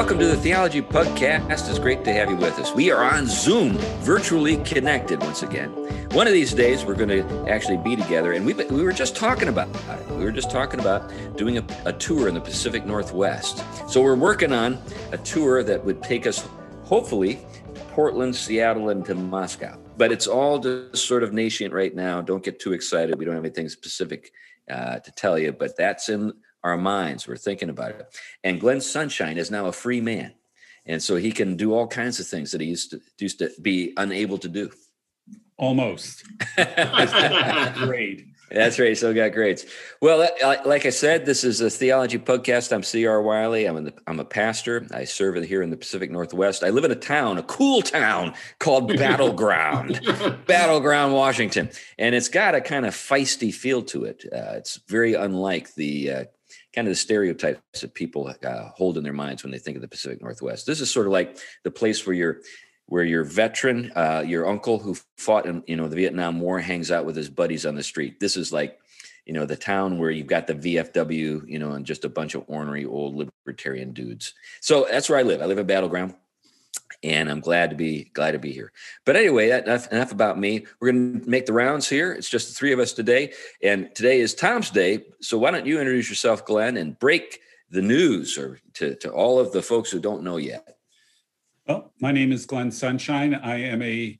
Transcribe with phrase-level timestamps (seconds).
[0.00, 1.68] welcome to the Theology Podcast.
[1.68, 2.72] It's great to have you with us.
[2.74, 5.68] We are on Zoom, virtually connected once again.
[6.12, 9.14] One of these days, we're going to actually be together, and we we were just
[9.14, 10.08] talking about it.
[10.12, 13.62] We were just talking about doing a, a tour in the Pacific Northwest.
[13.90, 14.78] So we're working on
[15.12, 16.48] a tour that would take us,
[16.82, 17.44] hopefully,
[17.90, 19.78] Portland, Seattle, and to Moscow.
[19.98, 22.22] But it's all just sort of nascent right now.
[22.22, 23.18] Don't get too excited.
[23.18, 24.32] We don't have anything specific
[24.70, 26.32] uh, to tell you, but that's in
[26.62, 27.26] our minds.
[27.26, 28.18] We're thinking about it.
[28.44, 30.34] And Glenn Sunshine is now a free man.
[30.86, 33.50] And so he can do all kinds of things that he used to used to
[33.60, 34.70] be unable to do.
[35.56, 36.24] Almost.
[37.74, 38.26] Great.
[38.50, 38.96] That's right.
[38.96, 39.64] So got grades.
[40.02, 40.28] Well,
[40.64, 42.72] like I said, this is a theology podcast.
[42.72, 43.22] I'm C.R.
[43.22, 43.66] Wiley.
[43.66, 44.86] I'm, the, I'm a pastor.
[44.90, 46.64] I serve here in the Pacific Northwest.
[46.64, 50.00] I live in a town, a cool town called Battleground,
[50.46, 54.24] Battleground, Washington, and it's got a kind of feisty feel to it.
[54.32, 56.24] Uh, it's very unlike the uh,
[56.74, 59.82] kind of the stereotypes that people uh, hold in their minds when they think of
[59.82, 60.66] the Pacific Northwest.
[60.66, 62.40] This is sort of like the place where you're
[62.86, 66.90] where your veteran, uh, your uncle who fought in you know the Vietnam War, hangs
[66.90, 68.20] out with his buddies on the street.
[68.20, 68.78] This is like
[69.26, 72.34] you know the town where you've got the VFW, you know, and just a bunch
[72.34, 74.34] of ornery old libertarian dudes.
[74.60, 75.40] So that's where I live.
[75.40, 76.14] I live in Battleground
[77.02, 78.72] and I'm glad to be glad to be here.
[79.04, 80.66] But anyway, enough, enough about me.
[80.80, 82.12] We're going to make the rounds here.
[82.12, 85.04] It's just the three of us today, and today is Tom's day.
[85.20, 87.40] So why don't you introduce yourself, Glenn, and break
[87.70, 90.76] the news or to, to all of the folks who don't know yet.
[91.66, 93.34] Well, my name is Glenn Sunshine.
[93.34, 94.18] I am a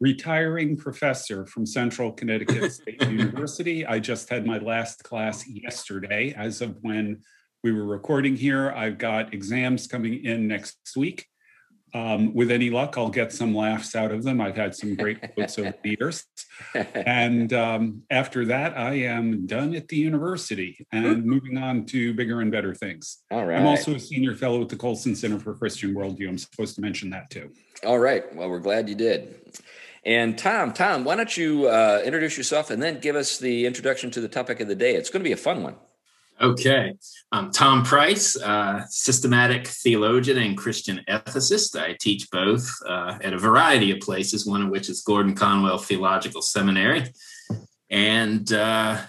[0.00, 3.86] retiring professor from Central Connecticut State University.
[3.86, 6.34] I just had my last class yesterday.
[6.36, 7.22] As of when
[7.64, 11.28] we were recording here, I've got exams coming in next week.
[11.94, 14.40] Um, with any luck, I'll get some laughs out of them.
[14.40, 16.24] I've had some great quotes over the years.
[16.94, 22.40] And um, after that, I am done at the university and moving on to bigger
[22.40, 23.18] and better things.
[23.30, 23.58] All right.
[23.58, 26.28] I'm also a senior fellow at the Colson Center for Christian Worldview.
[26.28, 27.50] I'm supposed to mention that too.
[27.84, 28.32] All right.
[28.34, 29.52] Well, we're glad you did.
[30.04, 34.10] And Tom, Tom, why don't you uh, introduce yourself and then give us the introduction
[34.12, 34.94] to the topic of the day?
[34.94, 35.76] It's going to be a fun one.
[36.42, 36.94] Okay.
[37.30, 41.80] I'm Tom Price, uh, systematic theologian and Christian ethicist.
[41.80, 45.78] I teach both uh, at a variety of places, one of which is Gordon Conwell
[45.78, 47.04] Theological Seminary.
[47.90, 49.02] And uh,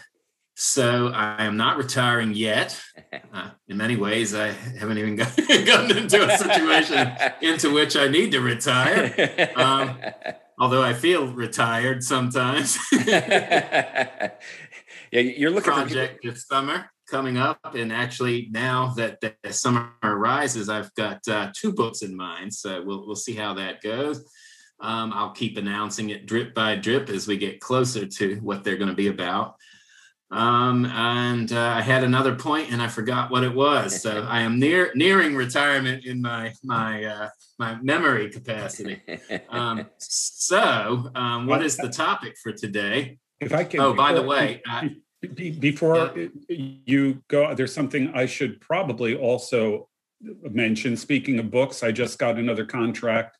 [0.53, 2.79] so I am not retiring yet.
[3.31, 5.35] Uh, in many ways, I haven't even got,
[5.65, 7.11] gotten into a situation
[7.41, 9.51] into which I need to retire.
[9.55, 9.97] Um,
[10.59, 12.77] although I feel retired sometimes.
[12.91, 14.29] yeah,
[15.11, 17.75] you're looking project for this summer coming up.
[17.75, 22.51] And actually, now that the summer arises, I've got uh, two books in mind.
[22.51, 24.25] So we'll, we'll see how that goes.
[24.79, 28.77] Um, I'll keep announcing it drip by drip as we get closer to what they're
[28.77, 29.57] going to be about.
[30.31, 34.01] Um, and uh, I had another point and I forgot what it was.
[34.01, 37.29] So I am near nearing retirement in my my uh,
[37.59, 38.99] my memory capacity.
[39.49, 43.19] Um, so, um, what is the topic for today?
[43.39, 43.79] If I can.
[43.81, 44.63] Oh, by the way,
[45.27, 46.27] before yeah.
[46.85, 49.89] you go, there's something I should probably also
[50.21, 50.97] mention.
[50.97, 53.37] Speaking of books, I just got another contract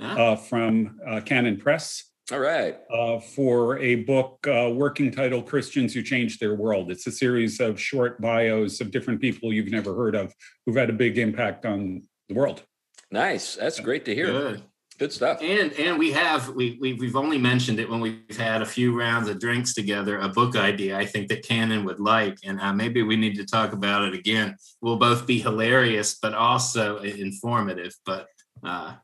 [0.00, 2.04] uh, from uh, Canon Press.
[2.30, 2.76] All right.
[2.92, 6.90] Uh, for a book, uh, working title Christians Who Changed Their World.
[6.90, 10.34] It's a series of short bios of different people you've never heard of
[10.66, 12.62] who've had a big impact on the world.
[13.10, 13.56] Nice.
[13.56, 14.26] That's great to hear.
[14.26, 14.62] Good.
[14.98, 15.38] Good stuff.
[15.40, 18.98] And and we have we, we we've only mentioned it when we've had a few
[18.98, 20.18] rounds of drinks together.
[20.18, 23.46] A book idea I think that Canon would like, and uh, maybe we need to
[23.46, 24.56] talk about it again.
[24.80, 27.94] We'll both be hilarious, but also informative.
[28.04, 28.26] But
[28.64, 28.94] uh,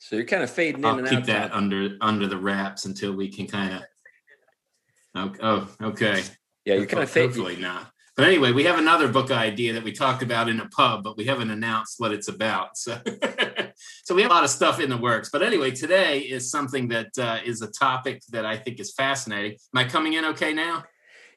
[0.00, 1.26] so you're kind of fading I'll in and keep out.
[1.26, 3.82] that under under the wraps until we can kind of.
[5.40, 6.24] Oh, okay.
[6.64, 7.30] Yeah, you're kind of fading.
[7.30, 7.92] Hopefully not.
[8.16, 11.18] But anyway, we have another book idea that we talked about in a pub, but
[11.18, 12.78] we haven't announced what it's about.
[12.78, 12.98] So,
[14.06, 15.30] so we have a lot of stuff in the works.
[15.30, 19.58] But anyway, today is something that uh, is a topic that I think is fascinating.
[19.74, 20.84] Am I coming in okay now?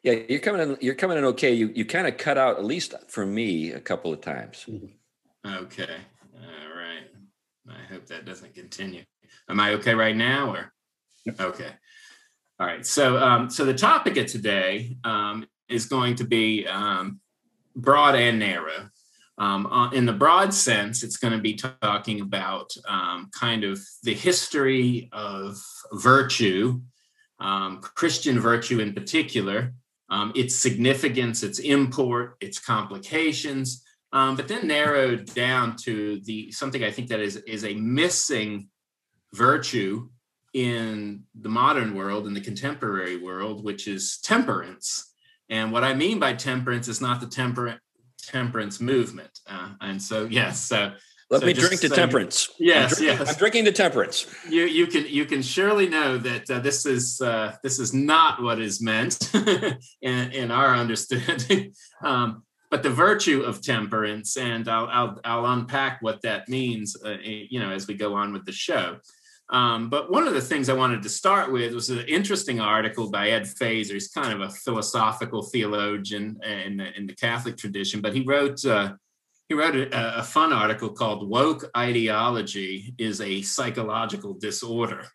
[0.04, 0.78] Yeah, you're coming in.
[0.80, 1.52] You're coming in okay.
[1.52, 4.68] You you kind of cut out at least for me a couple of times.
[5.44, 5.96] Okay.
[6.36, 7.08] All right.
[7.68, 9.02] I hope that doesn't continue.
[9.50, 10.72] Am I okay right now, or
[11.40, 11.72] okay?
[12.60, 12.86] All right.
[12.86, 17.20] So, um, so the topic of today um, is going to be um,
[17.76, 18.90] broad and narrow.
[19.40, 23.80] Um, uh, in the broad sense, it's going to be talking about um, kind of
[24.04, 25.58] the history of
[25.94, 26.82] virtue,
[27.40, 29.74] um, Christian virtue in particular,
[30.10, 36.84] um, its significance, its import, its complications, um, but then narrowed down to the something
[36.84, 38.68] I think that is is a missing
[39.34, 40.10] virtue
[40.54, 45.14] in the modern world, in the contemporary world, which is temperance.
[45.50, 47.80] And what I mean by temperance is not the temper
[48.28, 49.40] temperance movement.
[49.48, 50.94] Uh, and so, yes, so
[51.30, 52.50] let so me drink to temperance.
[52.60, 53.30] Yes, I'm drinking, yes.
[53.30, 54.26] I'm drinking to temperance.
[54.50, 58.42] You you can you can surely know that uh, this is uh, this is not
[58.42, 59.34] what is meant
[60.02, 61.74] in, in our understanding.
[62.02, 67.18] Um, but the virtue of temperance, and I'll I'll, I'll unpack what that means, uh,
[67.22, 69.00] you know, as we go on with the show.
[69.52, 73.10] Um, but one of the things I wanted to start with was an interesting article
[73.10, 73.94] by Ed Feser.
[73.94, 78.64] He's kind of a philosophical theologian in the, in the Catholic tradition, but he wrote
[78.64, 78.94] uh,
[79.48, 85.08] he wrote a, a, fun article called "Woke Ideology is a Psychological Disorder."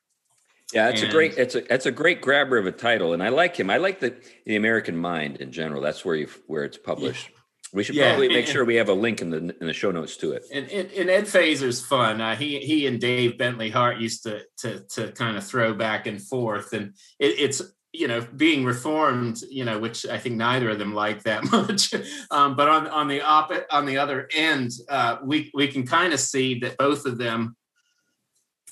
[0.72, 3.22] Yeah, it's and, a great it's a it's a great grabber of a title, and
[3.22, 3.70] I like him.
[3.70, 4.16] I like the
[4.46, 5.80] the American Mind in general.
[5.80, 7.30] That's where you where it's published.
[7.32, 7.38] Yeah.
[7.74, 9.72] We should yeah, probably make and, sure we have a link in the in the
[9.72, 10.44] show notes to it.
[10.52, 12.20] And, and, and Ed Feser's fun.
[12.20, 16.06] Uh, he he and Dave Bentley Hart used to to to kind of throw back
[16.06, 17.62] and forth, and it, it's
[17.92, 21.94] you know being reformed you know which i think neither of them like that much
[22.32, 26.12] um, but on on the op on the other end uh, we we can kind
[26.12, 27.54] of see that both of them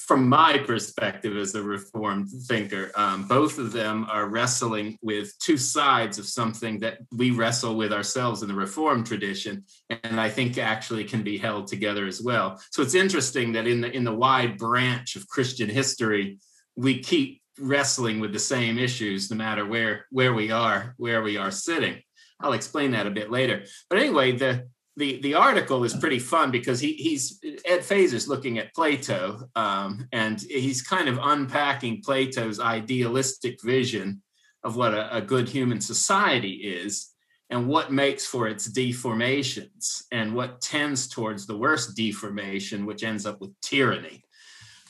[0.06, 5.56] from my perspective as a reformed thinker um, both of them are wrestling with two
[5.56, 9.64] sides of something that we wrestle with ourselves in the reformed tradition
[10.04, 12.60] and i think actually can be held together as well.
[12.70, 16.38] So it's interesting that in the in the wide branch of christian history
[16.76, 21.36] we keep wrestling with the same issues no matter where where we are where we
[21.36, 22.00] are sitting.
[22.40, 23.64] I'll explain that a bit later.
[23.88, 28.58] But anyway the the the article is pretty fun because he he's ed Feser's looking
[28.58, 34.22] at plato um, and he's kind of unpacking plato's idealistic vision
[34.64, 37.12] of what a, a good human society is
[37.50, 43.26] and what makes for its deformations and what tends towards the worst deformation which ends
[43.26, 44.24] up with tyranny.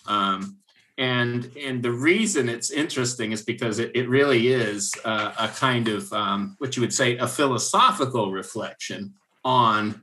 [0.06, 0.58] Um,
[0.99, 5.88] and and the reason it's interesting is because it, it really is uh, a kind
[5.88, 10.02] of um, what you would say a philosophical reflection on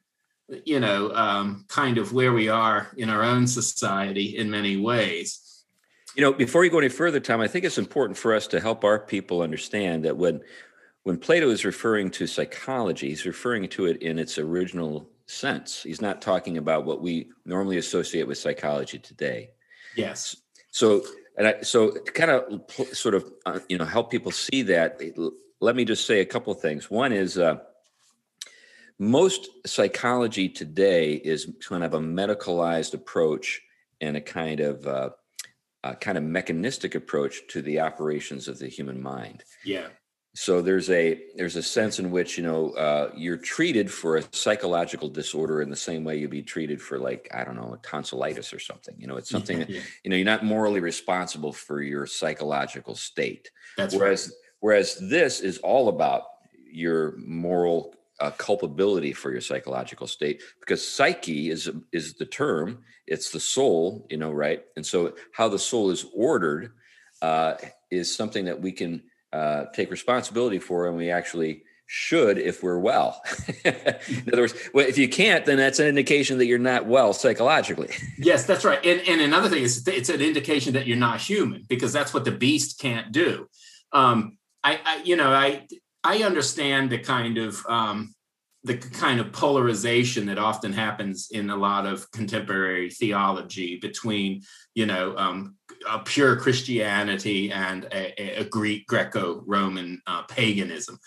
[0.66, 5.64] you know um, kind of where we are in our own society in many ways.
[6.16, 8.60] You know before you go any further tom i think it's important for us to
[8.60, 10.42] help our people understand that when
[11.04, 15.84] when plato is referring to psychology he's referring to it in its original sense.
[15.84, 19.52] He's not talking about what we normally associate with psychology today.
[19.96, 20.36] Yes.
[20.72, 21.04] So,
[21.38, 22.64] and I, so to kind of
[22.94, 25.00] sort of, uh, you know, help people see that,
[25.60, 26.90] let me just say a couple of things.
[26.90, 27.60] One is uh,
[29.00, 33.62] most psychology today is kind of a medicalized approach
[34.02, 35.10] and a kind of uh,
[35.84, 39.44] a kind of mechanistic approach to the operations of the human mind.
[39.64, 39.88] Yeah
[40.36, 44.24] so there's a there's a sense in which you know uh, you're treated for a
[44.32, 48.54] psychological disorder in the same way you'd be treated for like i don't know tonsillitis
[48.54, 49.82] or something you know it's something yeah.
[50.04, 54.36] you know you're not morally responsible for your psychological state That's whereas right.
[54.60, 56.24] whereas this is all about
[56.72, 63.32] your moral uh, culpability for your psychological state because psyche is is the term it's
[63.32, 66.72] the soul you know right and so how the soul is ordered
[67.22, 67.56] uh,
[67.92, 72.80] is something that we can uh, take responsibility for, and we actually should if we're
[72.80, 73.22] well.
[73.64, 77.14] in other words, well, if you can't, then that's an indication that you're not well
[77.14, 77.90] psychologically.
[78.18, 78.84] yes, that's right.
[78.86, 82.26] And, and another thing is it's an indication that you're not human because that's what
[82.26, 83.48] the beast can't do.
[83.92, 85.68] Um, I, I, you know, I,
[86.04, 88.14] I understand the kind of um,
[88.64, 94.42] the kind of polarization that often happens in a lot of contemporary theology between,
[94.76, 95.56] you know, um,
[95.90, 101.00] a pure Christianity and a, a Greek Greco-Roman uh, paganism.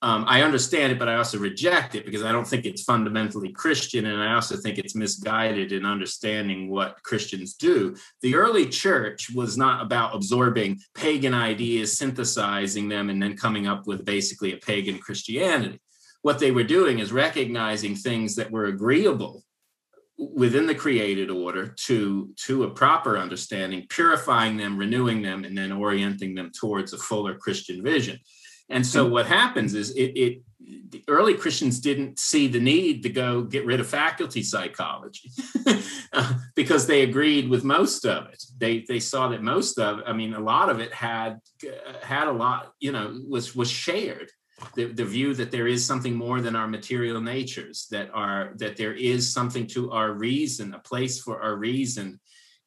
[0.00, 3.50] Um, I understand it, but I also reject it because I don't think it's fundamentally
[3.52, 7.96] Christian, and I also think it's misguided in understanding what Christians do.
[8.22, 13.88] The early church was not about absorbing pagan ideas, synthesizing them, and then coming up
[13.88, 15.80] with basically a pagan Christianity.
[16.22, 19.44] What they were doing is recognizing things that were agreeable
[20.18, 25.70] within the created order to to a proper understanding purifying them renewing them and then
[25.70, 28.18] orienting them towards a fuller christian vision
[28.68, 30.42] and so what happens is it, it
[30.90, 35.30] the early christians didn't see the need to go get rid of faculty psychology
[36.12, 38.42] uh, because they agreed with most of it.
[38.58, 42.26] They they saw that most of i mean a lot of it had uh, had
[42.28, 44.30] a lot you know was was shared.
[44.74, 48.76] The, the view that there is something more than our material natures that are that
[48.76, 52.18] there is something to our reason a place for our reason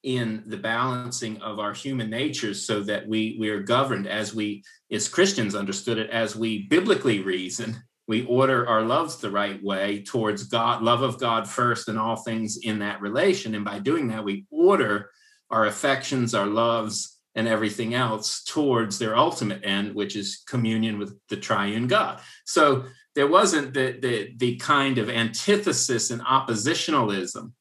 [0.04, 4.64] in the balancing of our human natures so that we we are governed as we
[4.92, 10.04] as christians understood it as we biblically reason we order our loves the right way
[10.04, 14.08] towards god love of god first and all things in that relation and by doing
[14.08, 15.10] that we order
[15.50, 21.18] our affections our loves and everything else towards their ultimate end, which is communion with
[21.30, 22.20] the triune God.
[22.46, 27.52] So there wasn't the the the kind of antithesis and oppositionalism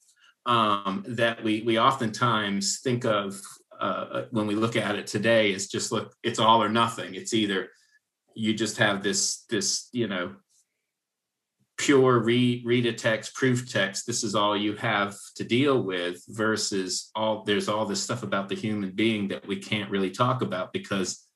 [0.46, 3.40] um, that we we oftentimes think of
[3.80, 5.52] uh, when we look at it today.
[5.52, 7.14] Is just look, it's all or nothing.
[7.14, 7.70] It's either
[8.34, 10.34] you just have this this you know
[11.80, 16.22] pure read read a text proof text this is all you have to deal with
[16.28, 20.42] versus all there's all this stuff about the human being that we can't really talk
[20.42, 21.26] about because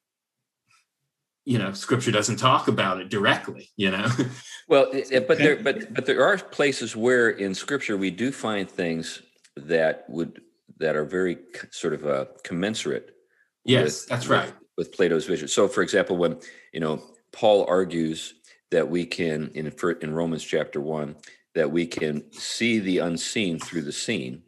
[1.46, 4.06] you know scripture doesn't talk about it directly you know
[4.68, 4.90] well
[5.26, 9.22] but there but but there are places where in scripture we do find things
[9.56, 10.42] that would
[10.78, 11.38] that are very
[11.70, 13.14] sort of uh, commensurate
[13.64, 14.46] yes with, that's right.
[14.46, 15.48] with, with plato's vision.
[15.48, 16.38] So for example when
[16.72, 17.02] you know
[17.32, 18.34] paul argues
[18.70, 21.16] that we can in in romans chapter 1
[21.54, 24.42] that we can see the unseen through the seen.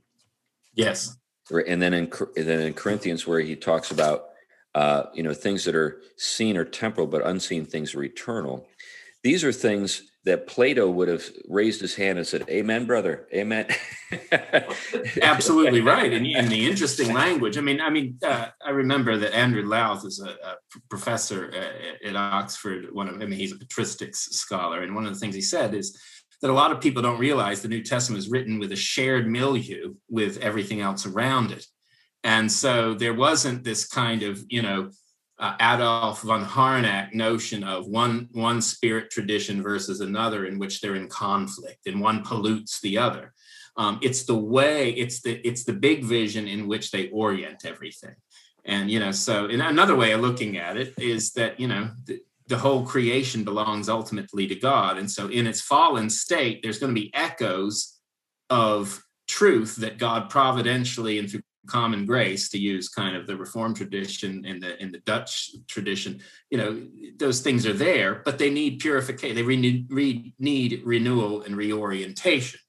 [0.74, 1.16] Yes.
[1.50, 4.30] And then in and then in corinthians where he talks about
[4.76, 8.68] uh, you know, things that are seen are temporal, but unseen things are eternal.
[9.22, 13.66] These are things that Plato would have raised his hand and said, "Amen, brother, Amen."
[15.22, 17.56] Absolutely right, and, the interesting language.
[17.56, 20.56] I mean, I mean, uh, I remember that Andrew Louth is a, a
[20.90, 22.86] professor at, at Oxford.
[22.92, 25.74] One of, I mean, he's a patristics scholar, and one of the things he said
[25.74, 25.98] is
[26.42, 29.28] that a lot of people don't realize the New Testament is written with a shared
[29.28, 31.64] milieu with everything else around it.
[32.24, 34.90] And so there wasn't this kind of, you know,
[35.38, 40.96] uh, Adolf von Harnack notion of one one spirit tradition versus another in which they're
[40.96, 43.34] in conflict and one pollutes the other.
[43.76, 48.14] Um, it's the way it's the it's the big vision in which they orient everything.
[48.64, 51.90] And you know, so in another way of looking at it is that you know
[52.04, 56.78] the, the whole creation belongs ultimately to God, and so in its fallen state, there's
[56.78, 57.98] going to be echoes
[58.48, 63.74] of truth that God providentially and through common grace to use kind of the reform
[63.74, 66.20] tradition in the in the dutch tradition.
[66.50, 66.86] You know
[67.18, 69.36] those things are there but they need purification.
[69.36, 72.60] They re- re- need renewal and reorientation.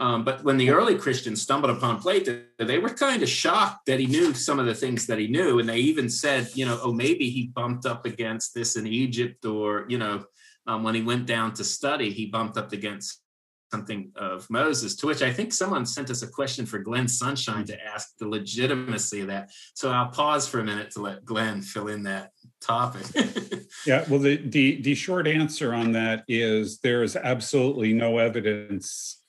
[0.00, 3.98] Um, but when the early christians stumbled upon plato they were kind of shocked that
[3.98, 5.58] he knew some of the things that he knew.
[5.58, 9.44] And they even said you know oh maybe he bumped up against this in egypt
[9.44, 10.24] or you know
[10.66, 13.22] um, when he went down to study he bumped up against
[13.70, 17.64] something of Moses, to which I think someone sent us a question for Glenn Sunshine
[17.66, 19.50] to ask the legitimacy of that.
[19.74, 23.06] So I'll pause for a minute to let Glenn fill in that topic.
[23.86, 29.22] yeah, well, the, the, the short answer on that is there is absolutely no evidence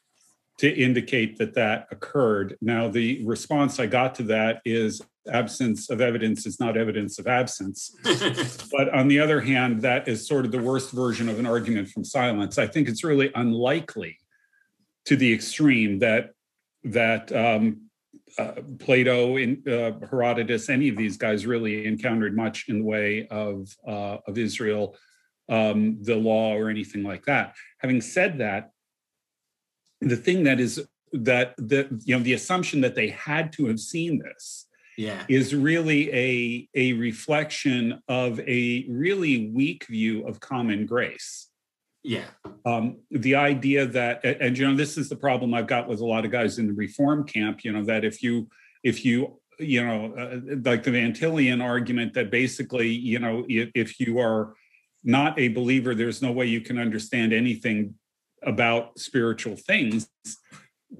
[0.59, 2.57] to indicate that that occurred.
[2.61, 7.27] Now, the response I got to that is absence of evidence is not evidence of
[7.27, 7.95] absence.
[8.71, 11.87] but on the other hand, that is sort of the worst version of an argument
[11.89, 12.57] from silence.
[12.57, 14.18] I think it's really unlikely
[15.09, 16.33] to the extreme that
[16.83, 17.89] that um,
[18.37, 23.27] uh, Plato, in, uh, Herodotus, any of these guys really encountered much in the way
[23.29, 24.95] of uh, of Israel,
[25.49, 27.55] um, the law, or anything like that.
[27.79, 28.69] Having said that,
[29.99, 30.79] the thing that is
[31.11, 35.23] that the you know the assumption that they had to have seen this yeah.
[35.27, 41.48] is really a a reflection of a really weak view of common grace
[42.03, 42.25] yeah.
[42.65, 46.05] Um, the idea that, and you know, this is the problem I've got with a
[46.05, 47.63] lot of guys in the reform camp.
[47.63, 48.49] You know, that if you,
[48.83, 53.99] if you, you know, uh, like the Vantillian argument that basically, you know, if, if
[53.99, 54.53] you are
[55.03, 57.95] not a believer, there's no way you can understand anything
[58.43, 60.07] about spiritual things.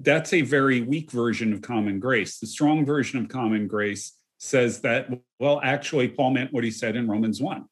[0.00, 2.38] That's a very weak version of common grace.
[2.38, 6.96] The strong version of common grace says that, well, actually, Paul meant what he said
[6.96, 7.64] in Romans 1.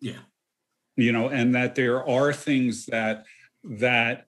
[0.00, 0.20] Yeah
[1.00, 3.24] you know and that there are things that
[3.64, 4.26] that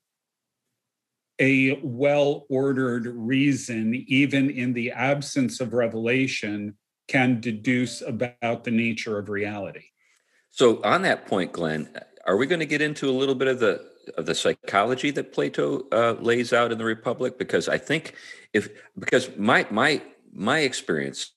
[1.39, 6.77] a well ordered reason even in the absence of revelation
[7.09, 9.85] can deduce about the nature of reality.
[10.51, 11.89] So on that point glenn
[12.27, 15.33] are we going to get into a little bit of the of the psychology that
[15.33, 17.39] plato uh, lays out in the republic?
[17.39, 18.15] Because i think
[18.53, 20.03] if because my my
[20.33, 21.33] my experience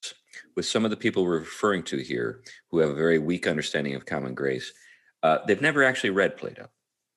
[0.55, 3.95] with some of the people we're referring to here who have a very weak understanding
[3.95, 4.71] of common grace
[5.25, 6.69] uh, they've never actually read Plato.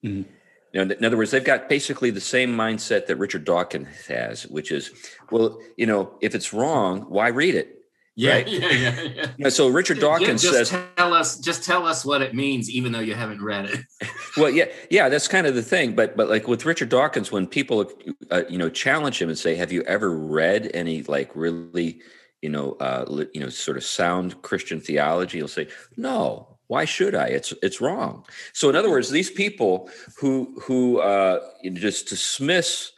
[0.03, 0.31] Mm-hmm.
[0.73, 4.47] You know, in other words, they've got basically the same mindset that Richard Dawkins has,
[4.47, 4.91] which is,
[5.31, 7.75] well, you know, if it's wrong, why read it?
[8.17, 8.49] Yeah, right?
[8.49, 9.49] yeah, yeah, yeah.
[9.51, 13.01] So Richard Dawkins just says, "Tell us, just tell us what it means, even though
[13.01, 13.81] you haven't read it."
[14.37, 15.95] well, yeah, yeah, that's kind of the thing.
[15.95, 17.89] But but like with Richard Dawkins, when people
[18.31, 22.01] uh, you know challenge him and say, "Have you ever read any like really
[22.43, 27.15] you know uh, you know sort of sound Christian theology?" He'll say, "No." Why should
[27.15, 31.41] i it's it's wrong so in other words these people who who uh,
[31.75, 32.93] just dismiss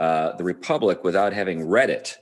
[0.00, 2.16] uh, the republic without having read it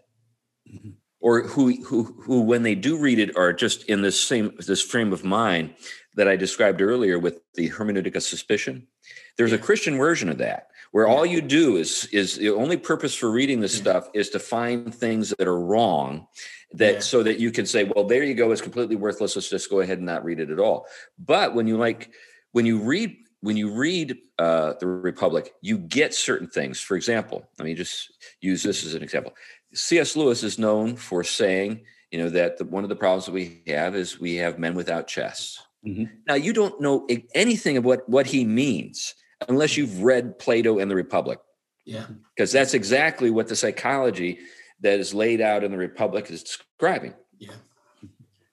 [0.71, 0.91] mm-hmm.
[1.21, 4.83] or who who who when they do read it are just in this same this
[4.83, 5.75] frame of mind
[6.19, 8.89] that I described earlier with the hermeneutic of suspicion.
[9.37, 13.15] There's a Christian version of that where all you do is is the only purpose
[13.15, 16.27] for reading this stuff is to find things that are wrong
[16.73, 17.01] that yeah.
[17.01, 19.81] so that you can say well there you go it's completely worthless let's just go
[19.81, 20.87] ahead and not read it at all.
[21.19, 22.11] But when you like
[22.53, 26.81] when you read when you read uh, the republic you get certain things.
[26.81, 29.35] For example let me just use this as an example.
[29.75, 33.33] Cs lewis is known for saying you know that the, one of the problems that
[33.33, 35.63] we have is we have men without chests.
[35.87, 36.07] Mm-hmm.
[36.27, 39.15] now you don't know anything of what what he means
[39.47, 41.39] unless you've read Plato and the Republic.
[41.85, 42.07] Yeah.
[42.35, 44.39] Because that's exactly what the psychology
[44.81, 47.15] that is laid out in the Republic is describing.
[47.39, 47.55] Yeah.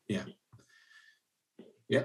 [0.08, 0.24] Yeah.
[1.90, 2.04] Yeah.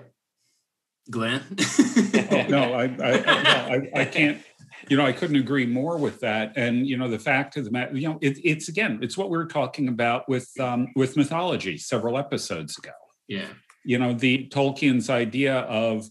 [1.10, 1.42] Glenn?
[1.58, 4.40] oh, no, I, I, I, I, can't,
[4.88, 6.52] you know, I couldn't agree more with that.
[6.56, 9.30] And, you know, the fact of the matter, you know, it, it's again, it's what
[9.30, 12.92] we were talking about with, um, with mythology several episodes ago.
[13.28, 13.48] Yeah.
[13.84, 16.08] You know, the Tolkien's idea of,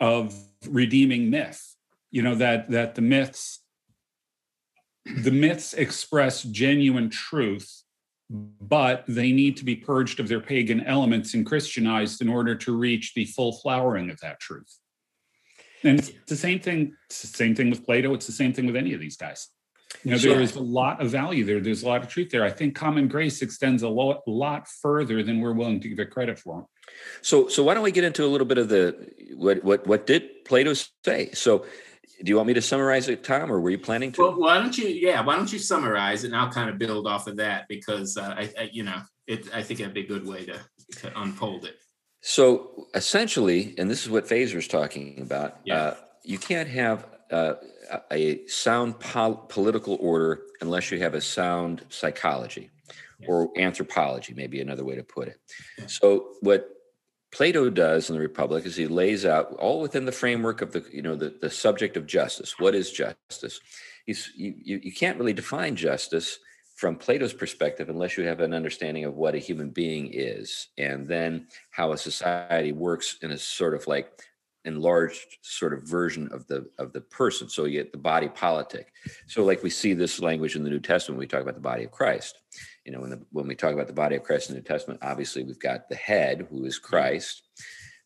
[0.00, 0.34] of
[0.68, 1.73] redeeming myth
[2.14, 3.58] you know that that the myths
[5.24, 7.82] the myths express genuine truth
[8.30, 12.76] but they need to be purged of their pagan elements and christianized in order to
[12.76, 14.78] reach the full flowering of that truth.
[15.82, 18.66] And it's the same thing it's the same thing with plato it's the same thing
[18.66, 19.48] with any of these guys.
[20.04, 22.44] You know there is a lot of value there there's a lot of truth there.
[22.44, 26.10] I think common grace extends a lot, lot further than we're willing to give it
[26.12, 26.66] credit for.
[27.22, 30.06] So so why don't we get into a little bit of the what what what
[30.06, 31.32] did plato say?
[31.32, 31.66] So
[32.22, 34.22] do you want me to summarize it, Tom, or were you planning to?
[34.22, 34.88] Well, why don't you?
[34.88, 38.16] Yeah, why don't you summarize it, and I'll kind of build off of that because
[38.16, 39.52] uh, I, I, you know, it.
[39.54, 40.60] I think it'd be a good way to,
[41.00, 41.76] to unfold it.
[42.20, 45.58] So essentially, and this is what Feser's talking about.
[45.64, 45.76] Yeah.
[45.76, 47.54] Uh, you can't have uh,
[48.10, 52.70] a sound pol- political order unless you have a sound psychology
[53.28, 55.38] or anthropology, maybe another way to put it.
[55.78, 55.86] Yeah.
[55.86, 56.68] So what
[57.34, 60.84] Plato does in the Republic is he lays out all within the framework of the
[60.92, 62.60] you know the, the subject of justice.
[62.60, 63.60] What is justice?
[64.06, 66.38] He's, you, you, can't really define justice
[66.76, 71.08] from Plato's perspective unless you have an understanding of what a human being is and
[71.08, 74.12] then how a society works in a sort of like
[74.64, 78.92] enlarged sort of version of the of the person so you get the body politic
[79.26, 81.84] so like we see this language in the new testament we talk about the body
[81.84, 82.38] of christ
[82.84, 84.64] you know when, the, when we talk about the body of christ in the new
[84.64, 87.42] testament obviously we've got the head who is christ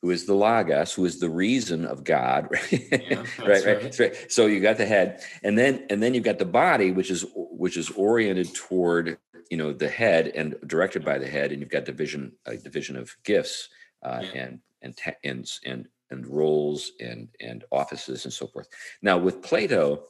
[0.03, 3.99] who is the logos who is the reason of god yeah, right, right.
[3.99, 4.27] right.
[4.29, 7.25] So you got the head and then and then you've got the body which is
[7.35, 9.19] which is oriented toward
[9.51, 12.97] you know the head and directed by the head and you've got division a division
[12.97, 13.69] of gifts
[14.03, 14.43] uh, yeah.
[14.43, 18.69] and and and and and roles and and offices and so forth.
[19.03, 20.05] Now with Plato,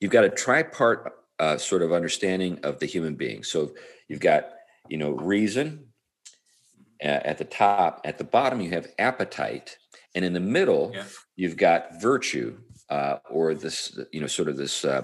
[0.00, 3.42] you've got a tripart uh, sort of understanding of the human being.
[3.42, 3.72] So
[4.08, 4.50] you've got
[4.88, 5.86] you know reason
[7.02, 8.00] uh, at the top.
[8.04, 9.76] At the bottom, you have appetite,
[10.14, 11.04] and in the middle, yeah.
[11.34, 12.58] you've got virtue,
[12.90, 15.02] uh, or this you know sort of this uh,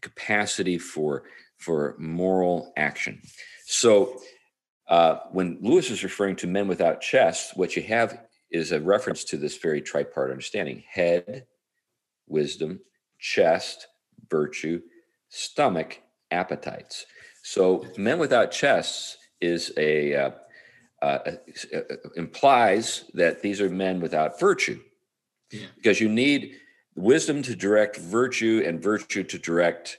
[0.00, 1.24] capacity for
[1.58, 3.20] for moral action.
[3.66, 4.20] So.
[4.88, 9.24] Uh, when Lewis is referring to men without chests, what you have is a reference
[9.24, 11.46] to this very tripart understanding head,
[12.26, 12.80] wisdom,
[13.18, 13.86] chest,
[14.28, 14.80] virtue,
[15.32, 17.06] stomach, appetites.
[17.42, 20.30] So, men without chests is a uh,
[21.00, 21.18] uh,
[21.74, 21.80] uh,
[22.16, 24.80] implies that these are men without virtue,
[25.50, 25.66] yeah.
[25.74, 26.54] because you need
[26.94, 29.98] wisdom to direct virtue and virtue to direct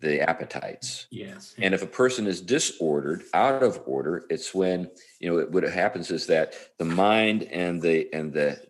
[0.00, 1.06] the appetites.
[1.10, 1.54] Yes.
[1.58, 6.10] And if a person is disordered, out of order, it's when you know what happens
[6.10, 8.60] is that the mind and the and the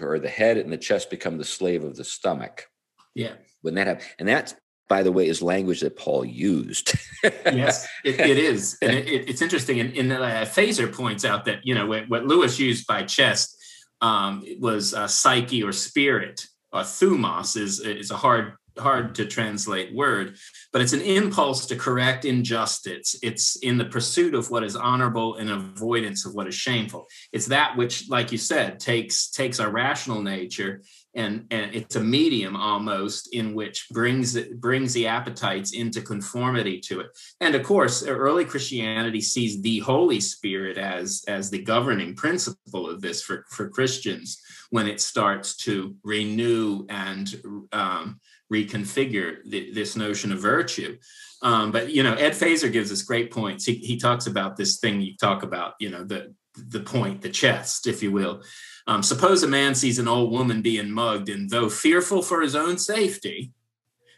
[0.00, 2.68] or the head and the chest become the slave of the stomach.
[3.14, 3.34] Yeah.
[3.60, 4.54] When that happens, and that's
[4.92, 6.92] by the way, is language that Paul used.
[7.24, 9.80] yes, it, it is, and it, it, it's interesting.
[9.80, 13.56] And, and uh, Feser points out that you know what, what Lewis used by chest
[14.02, 16.46] um, was uh, psyche or spirit.
[16.74, 20.36] Or thumos is is a hard hard to translate word,
[20.74, 23.16] but it's an impulse to correct injustice.
[23.22, 27.06] It's in the pursuit of what is honorable and avoidance of what is shameful.
[27.32, 30.82] It's that which, like you said, takes takes our rational nature
[31.14, 37.00] and and it's a medium almost in which brings brings the appetites into conformity to
[37.00, 37.06] it.
[37.40, 43.00] And of course, early Christianity sees the Holy Spirit as as the governing principle of
[43.00, 47.40] this for for Christians when it starts to renew and
[47.72, 48.18] um,
[48.52, 50.96] reconfigure the, this notion of virtue.
[51.42, 53.64] Um, but you know, Ed Feser gives us great points.
[53.64, 57.30] He, he talks about this thing you talk about, you know, the the point, the
[57.30, 58.42] chest, if you will.
[58.86, 62.54] Um, suppose a man sees an old woman being mugged, and though fearful for his
[62.54, 63.52] own safety,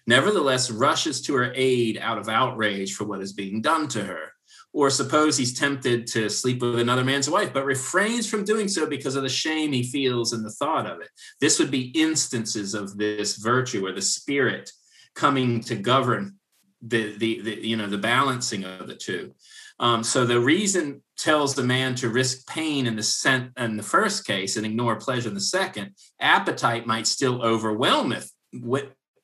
[0.06, 4.32] nevertheless rushes to her aid out of outrage for what is being done to her.
[4.74, 8.86] or suppose he's tempted to sleep with another man's wife, but refrains from doing so
[8.86, 11.08] because of the shame he feels in the thought of it.
[11.40, 14.72] This would be instances of this virtue or the spirit
[15.14, 16.34] coming to govern
[16.82, 19.32] the, the, the you know the balancing of the two.
[19.80, 24.26] Um, so the reason tells the man to risk pain in the in the first
[24.26, 25.94] case and ignore pleasure in the second.
[26.20, 28.24] Appetite might still overwhelm it,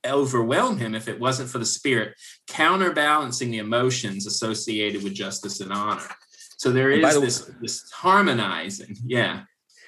[0.06, 2.14] overwhelm him if it wasn't for the spirit
[2.48, 6.08] counterbalancing the emotions associated with justice and honor.
[6.56, 8.96] So there is the this, way, this harmonizing.
[9.04, 9.42] Yeah.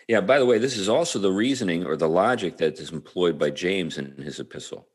[0.09, 0.20] Yeah.
[0.20, 3.51] By the way, this is also the reasoning or the logic that is employed by
[3.51, 4.88] James in his epistle.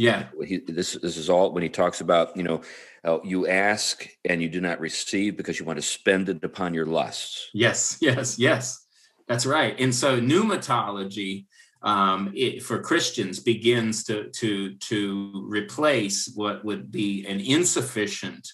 [0.00, 0.28] Yeah.
[0.46, 2.62] He, this this is all when he talks about you know
[3.04, 6.72] uh, you ask and you do not receive because you want to spend it upon
[6.72, 7.50] your lusts.
[7.52, 7.98] Yes.
[8.08, 8.38] Yes.
[8.38, 8.86] Yes.
[9.28, 9.78] That's right.
[9.78, 11.44] And so pneumatology
[11.82, 18.48] um, it, for Christians begins to to to replace what would be an insufficient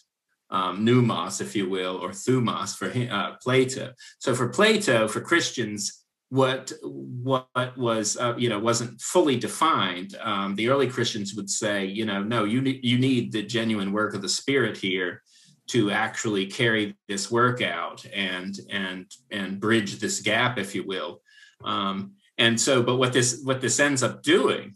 [0.50, 3.92] um, pneumos, if you will, or thumos for uh, Plato.
[4.18, 10.16] So for Plato, for Christians, what what was uh, you know wasn't fully defined.
[10.20, 13.92] Um, the early Christians would say, you know, no, you need you need the genuine
[13.92, 15.22] work of the Spirit here
[15.68, 21.20] to actually carry this work out and and and bridge this gap, if you will.
[21.64, 24.74] Um, and so but what this what this ends up doing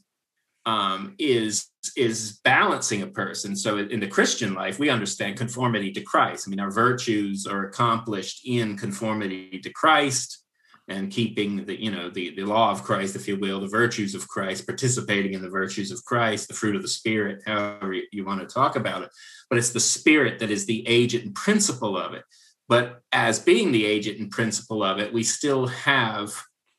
[0.67, 6.03] um, is is balancing a person so in the christian life we understand conformity to
[6.03, 10.45] christ i mean our virtues are accomplished in conformity to christ
[10.89, 14.15] and keeping the you know the, the law of christ if you will the virtues
[14.15, 18.25] of christ participating in the virtues of christ the fruit of the spirit however you
[18.25, 19.11] want to talk about it
[19.49, 22.25] but it's the spirit that is the agent and principle of it
[22.69, 26.35] but as being the agent and principle of it we still have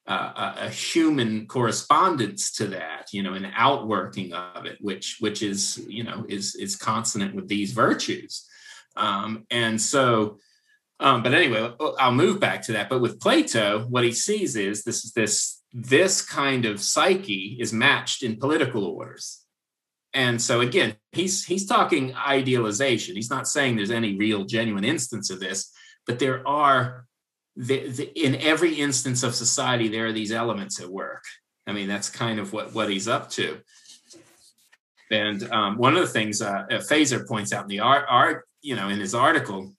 [0.08, 5.78] uh, a, human correspondence to that, you know, an outworking of it, which which is
[5.88, 8.48] you know is is consonant with these virtues,
[8.96, 10.38] um, and so.
[11.02, 12.88] Um, but anyway, I'll move back to that.
[12.88, 18.24] But with Plato, what he sees is this this this kind of psyche is matched
[18.24, 19.44] in political orders.
[20.14, 23.16] And so again, he's he's talking idealization.
[23.16, 25.74] He's not saying there's any real genuine instance of this,
[26.06, 27.08] but there are
[27.56, 31.24] the, the, in every instance of society, there are these elements at work.
[31.68, 33.60] I mean, that's kind of what, what he's up to.
[35.10, 38.76] And um, one of the things uh, Feser points out in the art, art, you
[38.76, 39.74] know, in his article,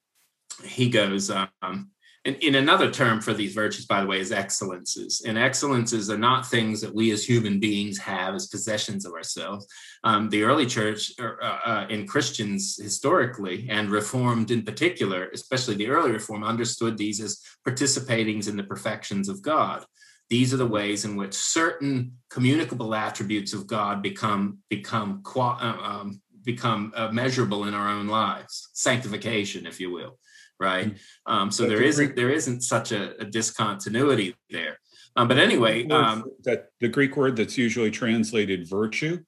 [0.65, 1.91] he goes, um,
[2.25, 5.23] and in another term for these virtues, by the way, is excellences.
[5.27, 9.67] And excellences are not things that we as human beings have as possessions of ourselves.
[10.05, 15.89] Um, the early church uh, uh, in Christians historically and Reformed in particular, especially the
[15.89, 19.85] early Reform, understood these as participating in the perfections of God.
[20.31, 26.23] These are the ways in which certain communicable attributes of God become become uh, um,
[26.45, 28.71] become uh, measurable in our own lives.
[28.73, 30.19] Sanctification, if you will
[30.63, 30.87] right?
[30.87, 31.33] Mm-hmm.
[31.33, 34.79] Um, so there isn't there isn't such a, a discontinuity there.
[35.17, 39.19] Um, but anyway, um, that the Greek word that's usually translated virtue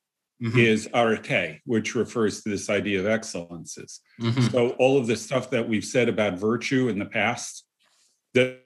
[0.42, 0.58] mm-hmm.
[0.58, 4.00] is arete, which refers to this idea of excellences.
[4.20, 4.40] Mm-hmm.
[4.42, 7.66] So all of the stuff that we've said about virtue in the past,
[8.32, 8.58] the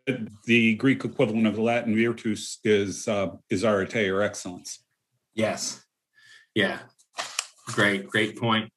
[0.44, 4.84] the Greek equivalent of the Latin virtus is uh, is arete or excellence.
[5.34, 5.84] Yes.
[6.54, 6.78] Yeah.
[7.66, 8.72] Great, great point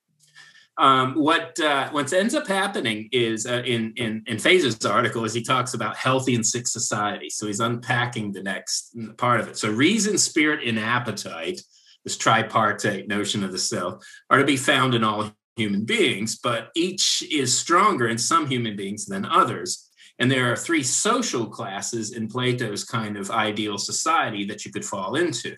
[0.81, 4.39] um, what uh, what ends up happening is uh, in in in
[4.83, 7.29] article is he talks about healthy and sick society.
[7.29, 9.57] So he's unpacking the next part of it.
[9.57, 11.61] So reason, spirit, and appetite,
[12.03, 16.71] this tripartite notion of the self, are to be found in all human beings, but
[16.75, 19.87] each is stronger in some human beings than others.
[20.17, 24.85] And there are three social classes in Plato's kind of ideal society that you could
[24.85, 25.55] fall into.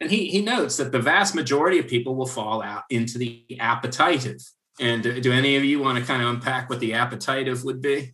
[0.00, 3.44] And he, he notes that the vast majority of people will fall out into the
[3.60, 4.40] appetitive.
[4.80, 7.82] And do, do any of you want to kind of unpack what the appetitive would
[7.82, 8.12] be?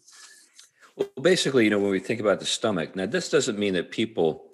[0.96, 3.90] Well, basically, you know, when we think about the stomach, now this doesn't mean that
[3.90, 4.51] people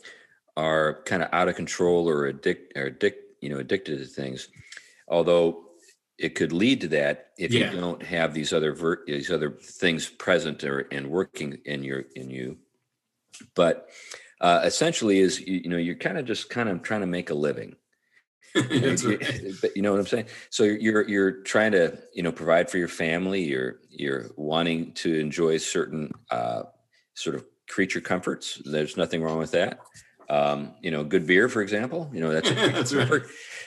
[0.56, 4.48] are kind of out of control or addict or addict, you know, addicted to things.
[5.08, 5.64] Although
[6.18, 7.70] it could lead to that if yeah.
[7.70, 12.04] you don't have these other ver- these other things present or and working in your
[12.14, 12.58] in you.
[13.54, 13.88] But
[14.42, 17.30] uh, essentially is you, you know you're kind of just kind of trying to make
[17.30, 17.76] a living.
[18.54, 18.98] You,
[19.74, 20.26] you know what i'm saying?
[20.50, 23.42] So you're you're trying to you know provide for your family.
[23.42, 26.64] You're you're wanting to enjoy certain uh,
[27.14, 28.60] sort of creature comforts.
[28.66, 29.80] There's nothing wrong with that.
[30.28, 33.22] Um, you know good beer for example you know that's a that's right.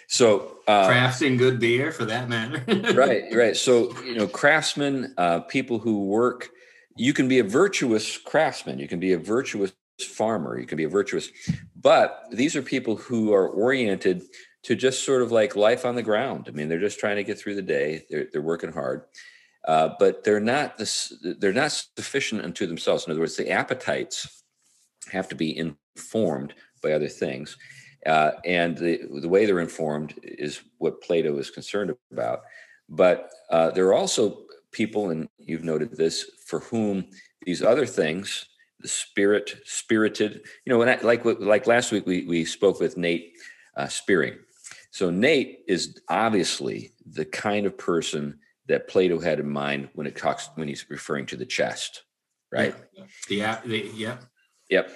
[0.08, 2.64] so uh, crafting good beer for that matter.
[2.94, 3.58] Right right.
[3.58, 6.50] So you know craftsmen uh, people who work
[6.96, 8.78] you can be a virtuous craftsman.
[8.78, 11.30] You can be a virtuous farmer, you can be a virtuous.
[11.76, 14.24] But these are people who are oriented
[14.64, 16.48] to just sort of like life on the ground.
[16.48, 18.06] I mean, they're just trying to get through the day.
[18.10, 19.04] They're, they're working hard.
[19.68, 23.06] uh, but they're not this, they're not sufficient unto themselves.
[23.06, 24.44] In other words, the appetites
[25.12, 27.58] have to be informed by other things,
[28.06, 32.42] uh, and the the way they're informed is what Plato is concerned about.
[32.88, 37.06] But uh, there are also people, and you've noted this, for whom
[37.46, 38.46] these other things,
[38.88, 43.34] spirit, spirited, you know, when I, like like last week we we spoke with Nate
[43.78, 44.38] uh, Spearing.
[44.92, 50.16] So Nate is obviously the kind of person that Plato had in mind when it
[50.16, 52.04] talks when he's referring to the chest,
[52.52, 52.74] right?
[53.30, 54.18] Yeah, the, yeah.
[54.70, 54.92] Yep.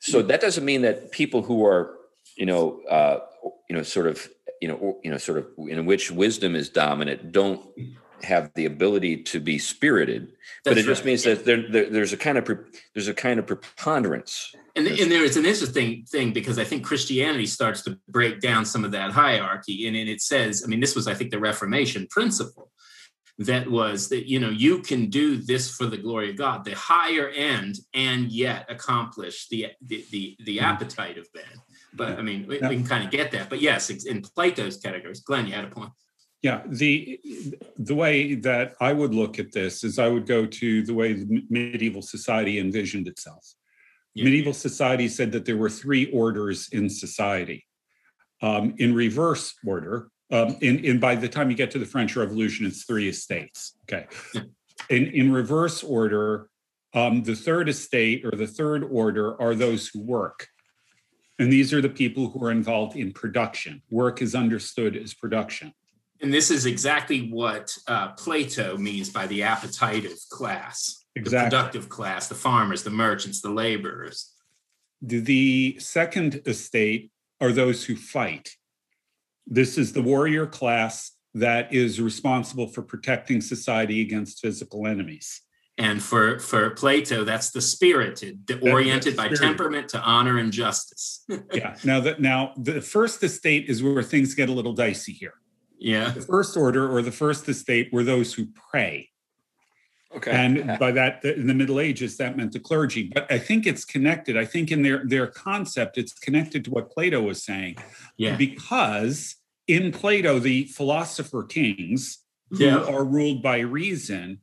[0.00, 1.96] So that doesn't mean that people who are,
[2.36, 3.20] you know, uh,
[3.68, 4.28] you know, sort of,
[4.60, 7.64] you know, you know, sort of in which wisdom is dominant, don't
[8.22, 10.32] have the ability to be spirited.
[10.64, 12.48] That's but it just means that there, there, there's a kind of
[12.94, 14.54] there's a kind of preponderance.
[14.74, 18.64] And, and there is an interesting thing because I think Christianity starts to break down
[18.64, 21.38] some of that hierarchy, and, and it says, I mean, this was I think the
[21.38, 22.70] Reformation principle
[23.38, 26.74] that was that you know you can do this for the glory of god the
[26.74, 30.64] higher end and yet accomplish the the the, the mm-hmm.
[30.64, 31.44] appetite of man
[31.92, 35.20] but i mean we, we can kind of get that but yes in plato's categories
[35.20, 35.92] glenn you had a point
[36.42, 37.20] yeah the
[37.78, 41.12] the way that i would look at this is i would go to the way
[41.12, 43.54] the medieval society envisioned itself
[44.14, 44.24] yeah.
[44.24, 47.64] medieval society said that there were three orders in society
[48.42, 52.16] um, in reverse order um, in, in by the time you get to the French
[52.16, 53.76] Revolution, it's three estates.
[53.84, 54.06] Okay.
[54.90, 56.48] In in reverse order,
[56.94, 60.48] um, the third estate or the third order are those who work.
[61.38, 63.82] And these are the people who are involved in production.
[63.90, 65.72] Work is understood as production.
[66.20, 71.50] And this is exactly what uh, Plato means by the appetitive class, exactly.
[71.50, 74.32] the productive class, the farmers, the merchants, the laborers.
[75.02, 78.50] The second estate are those who fight.
[79.46, 85.42] This is the warrior class that is responsible for protecting society against physical enemies.
[85.78, 91.22] And for, for Plato, that's the spirited, the oriented by temperament to honor and justice.
[91.52, 91.76] yeah.
[91.84, 95.34] Now that now the first estate is where things get a little dicey here.
[95.78, 96.10] Yeah.
[96.10, 99.10] The first order or the first estate were those who pray.
[100.14, 100.30] Okay.
[100.30, 103.10] And by that, in the Middle Ages, that meant the clergy.
[103.12, 104.36] But I think it's connected.
[104.36, 107.76] I think in their their concept, it's connected to what Plato was saying.
[108.16, 108.36] Yeah.
[108.36, 109.36] Because
[109.66, 112.18] in Plato, the philosopher kings
[112.50, 112.78] who yeah.
[112.78, 114.40] are ruled by reason,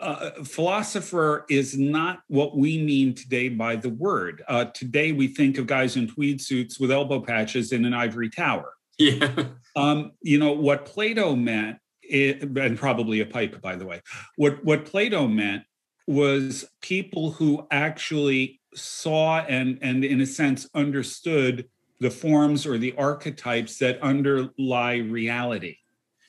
[0.00, 4.42] uh, philosopher is not what we mean today by the word.
[4.48, 8.30] Uh, today, we think of guys in tweed suits with elbow patches in an ivory
[8.30, 8.72] tower.
[9.20, 9.46] Yeah.
[9.76, 14.02] Um, you know what Plato meant it, and probably a pipe, by the way.
[14.36, 15.62] What what Plato meant
[16.06, 21.66] was people who actually saw and and in a sense understood
[22.00, 25.76] the forms or the archetypes that underlie reality.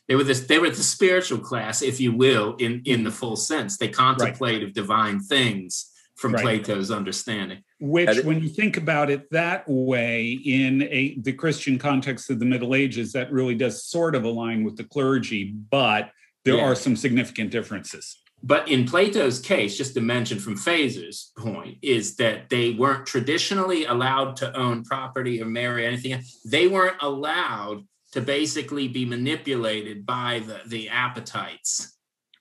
[0.07, 3.35] They were this they were the spiritual class, if you will, in in the full
[3.35, 3.77] sense.
[3.77, 4.73] They contemplated right.
[4.73, 5.90] divine things
[6.21, 6.43] from right.
[6.43, 7.63] Plato's understanding.
[7.79, 12.45] Which, when you think about it that way, in a the Christian context of the
[12.45, 16.11] Middle Ages, that really does sort of align with the clergy, but
[16.45, 16.63] there yeah.
[16.63, 18.17] are some significant differences.
[18.43, 23.85] But in Plato's case, just to mention from Feser's point, is that they weren't traditionally
[23.85, 26.23] allowed to own property or marry anything.
[26.45, 31.97] They weren't allowed to basically be manipulated by the, the appetites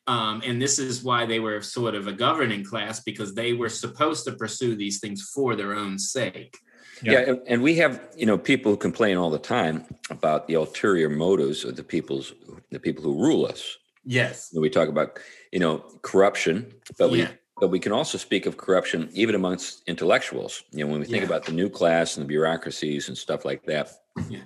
[0.06, 3.68] um, and this is why they were sort of a governing class because they were
[3.68, 6.58] supposed to pursue these things for their own sake.
[7.02, 10.46] Yeah, yeah and, and we have you know people who complain all the time about
[10.46, 12.32] the ulterior motives of the people's
[12.70, 13.78] the people who rule us.
[14.04, 15.18] Yes, we talk about
[15.52, 17.26] you know corruption, but we
[17.60, 20.64] but we can also speak of corruption even amongst intellectuals.
[20.72, 21.28] You know, when we think yeah.
[21.28, 23.90] about the new class and the bureaucracies and stuff like that,
[24.28, 24.40] yeah.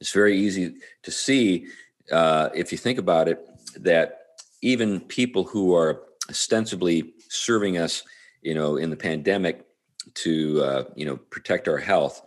[0.00, 1.66] it's very easy to see
[2.10, 3.44] uh, if you think about it
[3.76, 4.21] that
[4.62, 8.02] even people who are ostensibly serving us,
[8.40, 9.66] you know, in the pandemic
[10.14, 12.22] to uh, you know protect our health,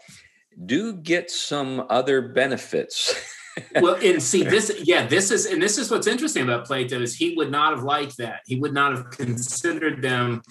[0.66, 3.16] do get some other benefits.
[3.82, 7.16] well, and see this, yeah, this is, and this is what's interesting about Plato is
[7.16, 8.42] he would not have liked that.
[8.46, 10.42] He would not have considered them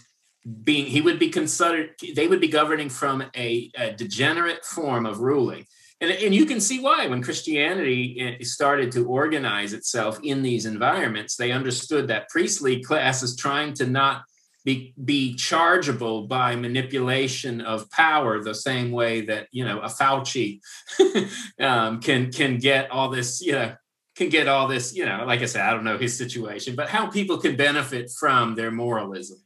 [0.63, 0.87] being.
[0.87, 1.91] He would be considered.
[2.15, 5.67] They would be governing from a, a degenerate form of ruling
[6.01, 10.67] and, and you can see why when Christianity eh, started to organize itself in these
[10.67, 14.25] environments, they understood that priestly class is trying to not
[14.65, 20.61] be, be chargeable by manipulation of power the same way that you know a Fauci
[21.61, 23.75] um, can can get all this you know
[24.17, 26.89] can get all this you know like I said I don't know his situation but
[26.89, 29.39] how people can benefit from their moralism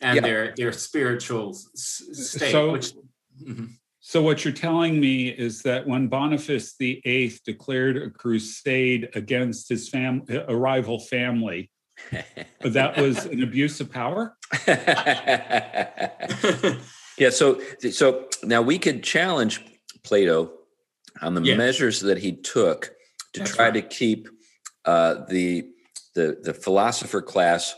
[0.00, 0.22] and yeah.
[0.22, 2.92] their their spiritual state so, which
[3.40, 3.66] mm-hmm.
[4.06, 9.88] So what you're telling me is that when Boniface VIII declared a crusade against his
[9.88, 11.70] fam- a rival family,
[12.60, 14.36] that was an abuse of power.
[14.68, 16.10] yeah.
[17.30, 19.64] So, so now we could challenge
[20.02, 20.52] Plato
[21.22, 21.56] on the yes.
[21.56, 22.92] measures that he took
[23.32, 23.74] to That's try right.
[23.74, 24.28] to keep
[24.84, 25.66] uh, the
[26.14, 27.74] the the philosopher class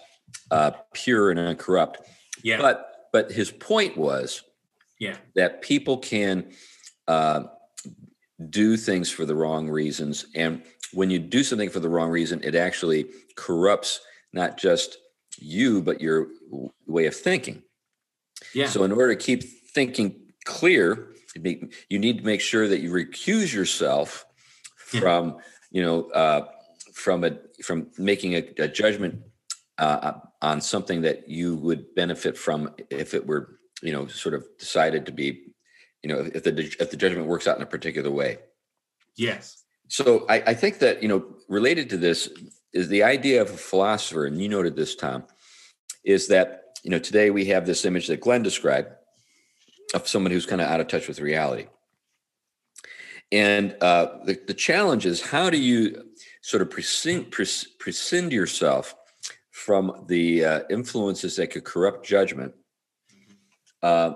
[0.50, 2.00] uh, pure and uncorrupt.
[2.42, 2.60] Yeah.
[2.60, 4.42] But but his point was,
[4.98, 6.50] yeah, that people can
[7.08, 7.44] uh,
[8.50, 12.40] do things for the wrong reasons, and when you do something for the wrong reason,
[12.42, 13.06] it actually
[13.36, 14.00] corrupts
[14.32, 14.98] not just
[15.38, 16.28] you but your
[16.86, 17.62] way of thinking.
[18.54, 18.68] Yeah.
[18.68, 19.42] So in order to keep
[19.74, 24.24] thinking clear, you need to make sure that you recuse yourself
[24.76, 25.36] from
[25.70, 26.48] you know uh,
[26.94, 29.20] from a from making a, a judgment
[29.78, 34.46] uh, on something that you would benefit from if it were you know sort of
[34.58, 35.44] decided to be
[36.02, 38.38] you know if the if the judgment works out in a particular way.
[39.16, 39.64] Yes.
[39.88, 42.28] So I, I think that you know related to this
[42.72, 45.24] is the idea of a philosopher and you noted this tom
[46.04, 48.88] is that you know today we have this image that glenn described
[49.94, 51.66] of someone who's kind of out of touch with reality.
[53.32, 56.04] And uh, the, the challenge is how do you
[56.42, 58.94] sort of prescind, prescind yourself
[59.50, 62.54] from the uh, influences that could corrupt judgment,
[63.86, 64.08] uh,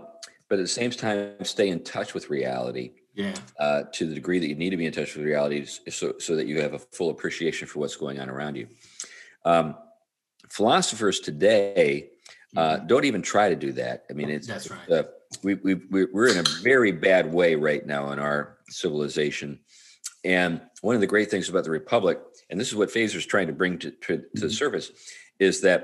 [0.48, 2.92] but at the same time stay in touch with reality.
[3.14, 3.34] Yeah.
[3.58, 6.36] Uh, to the degree that you need to be in touch with reality, so so
[6.36, 8.66] that you have a full appreciation for what's going on around you.
[9.44, 9.74] Um,
[10.48, 12.10] philosophers today
[12.56, 12.86] uh, mm-hmm.
[12.86, 14.04] don't even try to do that.
[14.08, 14.90] I mean, it's that's right.
[14.90, 15.04] Uh,
[15.42, 15.74] we we
[16.14, 19.58] we're in a very bad way right now in our civilization,
[20.24, 23.48] and one of the great things about the republic, and this is what Feser's trying
[23.48, 24.48] to bring to, to, to mm-hmm.
[24.48, 24.92] service,
[25.38, 25.80] is that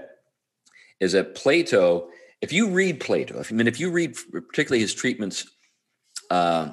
[1.00, 2.08] is that Plato.
[2.42, 5.50] If you read Plato, I mean, if you read particularly his treatments
[6.30, 6.72] uh,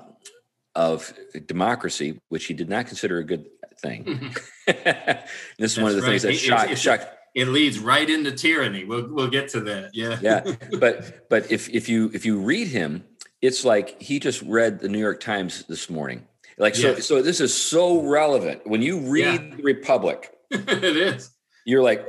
[0.76, 1.14] of
[1.46, 3.46] democracy, which he did not consider a good
[3.82, 4.34] thing,
[4.68, 5.24] this
[5.60, 6.22] is one of the right.
[6.22, 6.78] things that shocked.
[6.78, 8.86] shocked it leads right into tyranny.
[8.86, 9.92] We'll we'll get to that.
[9.94, 10.20] Yeah.
[10.22, 10.56] yeah.
[10.80, 13.04] But but if if you if you read him,
[13.42, 16.28] it's like he just read the New York Times this morning.
[16.58, 17.08] Like so yes.
[17.08, 18.62] so this is so relevant.
[18.66, 19.56] When you read yeah.
[19.56, 21.32] the Republic, it is
[21.66, 22.06] you're like,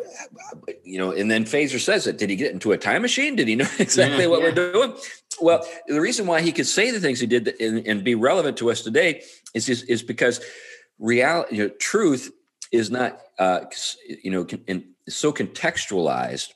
[0.83, 2.19] you know, and then Feser says it.
[2.19, 3.37] Did he get into a time machine?
[3.37, 4.49] Did he know exactly yeah, what yeah.
[4.49, 4.95] we're doing?
[5.41, 8.57] Well, the reason why he could say the things he did and, and be relevant
[8.59, 9.23] to us today
[9.55, 10.41] is is, is because
[10.99, 12.33] reality, you know, truth
[12.73, 13.61] is not, uh,
[14.23, 16.53] you know, in, so contextualized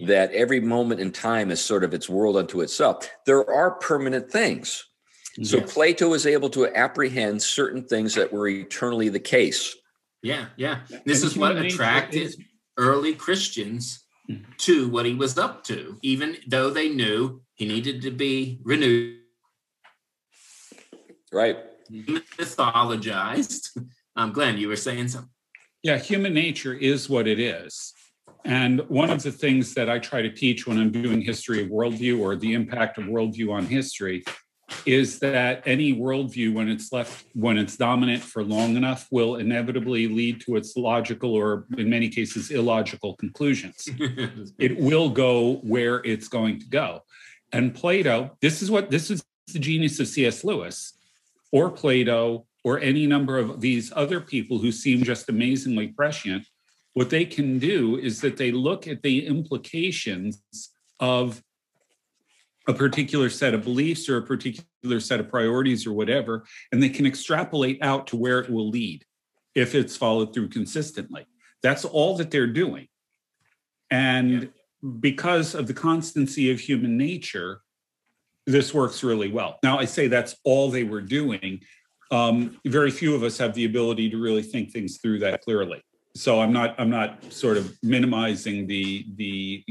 [0.00, 3.08] that every moment in time is sort of its world unto itself.
[3.24, 4.84] There are permanent things.
[5.42, 9.76] So Plato was able to apprehend certain things that were eternally the case.
[10.26, 10.80] Yeah, yeah.
[11.04, 12.36] This and is what attracted is,
[12.76, 14.38] early Christians hmm.
[14.58, 19.20] to what he was up to, even though they knew he needed to be renewed.
[21.32, 21.58] Right.
[21.90, 23.68] Mythologized.
[24.16, 25.30] Um, Glenn, you were saying something.
[25.82, 27.92] Yeah, human nature is what it is.
[28.44, 31.68] And one of the things that I try to teach when I'm doing history of
[31.68, 34.24] worldview or the impact of worldview on history
[34.84, 40.08] is that any worldview, when it's left, when it's dominant for long enough, will inevitably
[40.08, 43.88] lead to its logical or, in many cases, illogical conclusions.
[44.58, 47.02] it will go where it's going to go.
[47.52, 50.42] And Plato, this is what this is the genius of C.S.
[50.42, 50.94] Lewis
[51.52, 56.44] or Plato or any number of these other people who seem just amazingly prescient.
[56.94, 60.42] What they can do is that they look at the implications
[60.98, 61.42] of
[62.68, 66.88] a particular set of beliefs or a particular set of priorities or whatever, and they
[66.88, 69.04] can extrapolate out to where it will lead
[69.54, 71.26] if it's followed through consistently.
[71.62, 72.88] That's all that they're doing.
[73.90, 74.48] And yeah.
[75.00, 77.60] because of the constancy of human nature,
[78.46, 79.58] this works really well.
[79.62, 81.60] Now, I say that's all they were doing.
[82.10, 85.82] Um, very few of us have the ability to really think things through that clearly.
[86.14, 89.64] So I'm not I'm not sort of minimizing the the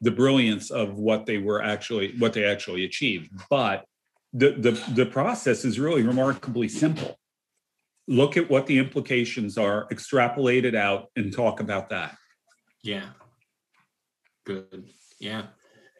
[0.00, 3.30] the brilliance of what they were actually what they actually achieved.
[3.48, 3.84] But
[4.32, 7.18] the the, the process is really remarkably simple.
[8.08, 12.16] Look at what the implications are extrapolate it out and talk about that.
[12.82, 13.06] Yeah.
[14.44, 14.88] Good.
[15.18, 15.46] Yeah.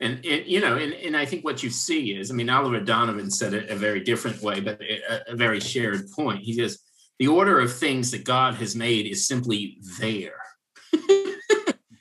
[0.01, 2.77] And, and you know and, and i think what you see is i mean oliver
[2.77, 6.41] o'donovan said it a very different way but a, a very shared point.
[6.41, 6.79] He says
[7.19, 10.40] the order of things that god has made is simply there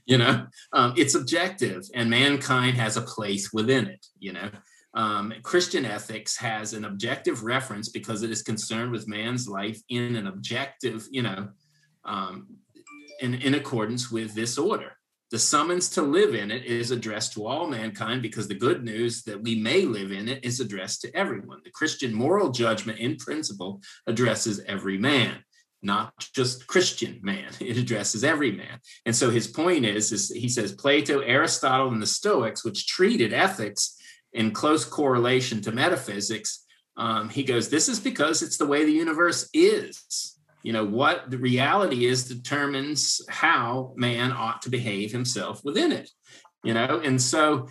[0.10, 0.48] you know?
[0.74, 4.50] Um, it's objective and mankind has a place within it you know?
[4.94, 10.16] Um, christian ethics has an objective reference because it is concerned with man's life in
[10.16, 11.50] an objective you know
[12.06, 12.48] um,
[13.20, 14.94] in, in accordance with this order.
[15.32, 19.22] The summons to live in it is addressed to all mankind because the good news
[19.24, 21.60] that we may live in it is addressed to everyone.
[21.64, 25.44] The christian moral judgment in principle addresses every man
[25.82, 27.52] not just Christian man.
[27.60, 28.80] It addresses every man.
[29.06, 33.34] And so his point is, is he says Plato, Aristotle, and the Stoics, which treated
[33.34, 33.96] ethics
[34.34, 36.66] in close correlation to metaphysics,
[36.98, 40.38] um, he goes, this is because it's the way the universe is.
[40.64, 46.10] You know, what the reality is determines how man ought to behave himself within it.
[46.64, 47.70] You know, and so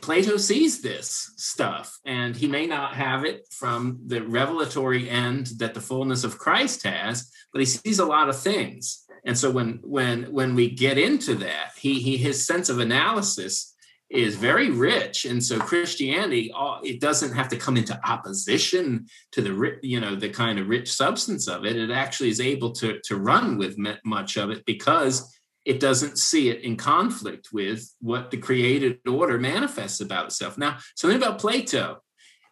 [0.00, 5.74] Plato sees this stuff, and he may not have it from the revelatory end that
[5.74, 9.04] the fullness of Christ has, but he sees a lot of things.
[9.24, 13.74] And so when when when we get into that, he he his sense of analysis
[14.10, 16.52] is very rich and so christianity
[16.82, 20.92] it doesn't have to come into opposition to the you know the kind of rich
[20.92, 25.39] substance of it it actually is able to to run with much of it because
[25.64, 30.56] it doesn't see it in conflict with what the created order manifests about itself.
[30.56, 31.98] Now something about plato.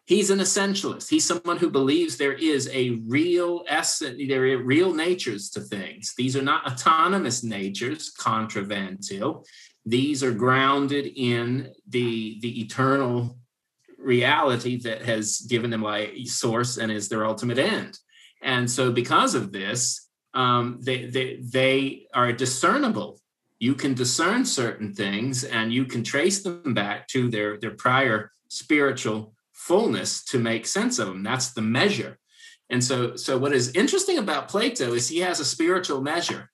[0.05, 1.07] He's an essentialist.
[1.07, 6.13] He's someone who believes there is a real essence there are real natures to things.
[6.17, 9.43] These are not autonomous natures contra Van Til
[9.85, 13.37] these are grounded in the the eternal
[13.97, 17.97] reality that has given them a source and is their ultimate end.
[18.41, 23.19] And so because of this um, they, they they are discernible.
[23.59, 28.31] You can discern certain things and you can trace them back to their their prior
[28.49, 32.17] spiritual fullness to make sense of them that's the measure.
[32.69, 36.49] And so so what is interesting about plato is he has a spiritual measure.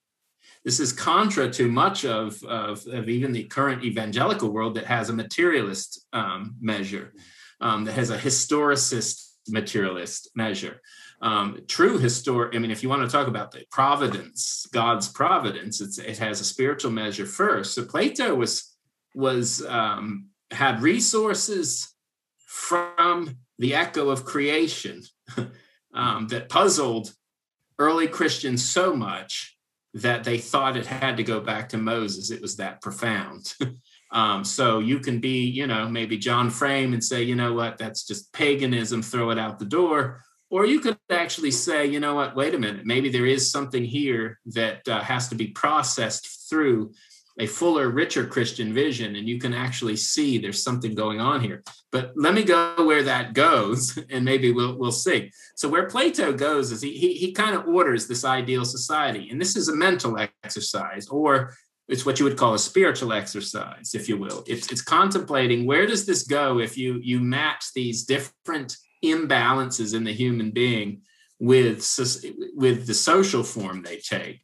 [0.64, 5.08] This is contra to much of, of, of even the current evangelical world that has
[5.08, 7.12] a materialist um, measure,
[7.60, 10.80] um, that has a historicist materialist measure.
[11.22, 15.80] Um, true historic, I mean, if you want to talk about the providence, God's providence,
[15.98, 17.74] it has a spiritual measure first.
[17.74, 18.76] So Plato was
[19.14, 21.94] was um, had resources
[22.46, 25.02] from the echo of creation
[25.94, 27.14] um, that puzzled
[27.78, 29.56] early Christians so much
[29.94, 32.30] that they thought it had to go back to Moses.
[32.30, 33.54] It was that profound.
[34.12, 37.78] um, so you can be, you know, maybe John Frame and say, you know what,
[37.78, 40.22] that's just paganism, throw it out the door.
[40.50, 43.84] Or you could actually say, you know what, wait a minute, maybe there is something
[43.84, 46.92] here that uh, has to be processed through
[47.38, 51.62] a fuller, richer Christian vision, and you can actually see there's something going on here.
[51.92, 55.30] But let me go where that goes, and maybe we'll we'll see.
[55.54, 59.40] So where Plato goes is he he, he kind of orders this ideal society, and
[59.40, 61.54] this is a mental exercise, or
[61.88, 64.42] it's what you would call a spiritual exercise, if you will.
[64.46, 68.76] It's it's contemplating where does this go if you you match these different
[69.12, 71.02] imbalances in the human being
[71.38, 71.78] with
[72.54, 74.40] with the social form they take,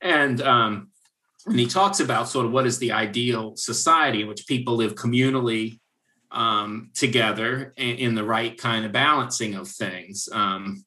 [0.00, 0.88] and um,
[1.46, 4.94] and he talks about sort of what is the ideal society in which people live
[4.94, 5.78] communally
[6.32, 10.28] um, together in, the right kind of balancing of things.
[10.32, 10.84] Um,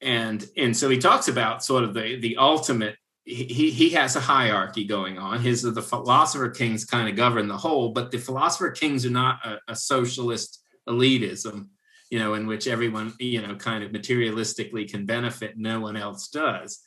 [0.00, 2.94] and and so he talks about sort of the the ultimate.
[3.24, 5.40] He he has a hierarchy going on.
[5.40, 9.44] His the philosopher kings kind of govern the whole, but the philosopher kings are not
[9.44, 11.66] a, a socialist elitism,
[12.10, 16.28] you know, in which everyone you know kind of materialistically can benefit, no one else
[16.28, 16.80] does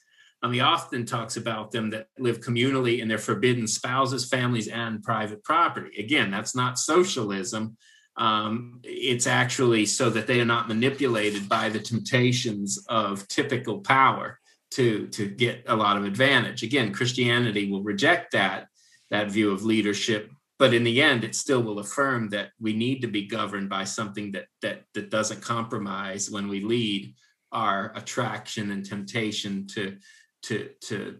[0.43, 5.03] um, he often talks about them that live communally in their forbidden spouses, families, and
[5.03, 5.99] private property.
[5.99, 7.78] Again, that's not socialism.
[8.17, 14.39] Um, it's actually so that they are not manipulated by the temptations of typical power
[14.72, 16.63] to, to get a lot of advantage.
[16.63, 18.67] Again, Christianity will reject that,
[19.11, 20.32] that view of leadership,
[20.62, 23.84] but in the end, it still will affirm that we need to be governed by
[23.84, 27.16] something that, that, that doesn't compromise when we lead
[27.51, 29.97] our attraction and temptation to
[30.43, 31.18] to to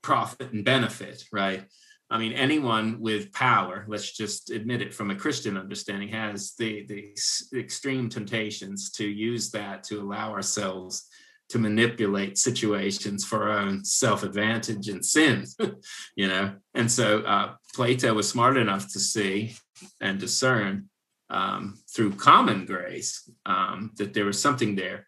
[0.00, 1.64] profit and benefit, right?
[2.08, 6.86] I mean, anyone with power, let's just admit it from a Christian understanding, has the,
[6.86, 11.08] the extreme temptations to use that to allow ourselves
[11.48, 15.46] to manipulate situations for our own self advantage and sin,
[16.16, 16.54] you know?
[16.74, 19.56] And so uh, Plato was smart enough to see
[20.00, 20.88] and discern
[21.30, 25.06] um, through common grace um, that there was something there.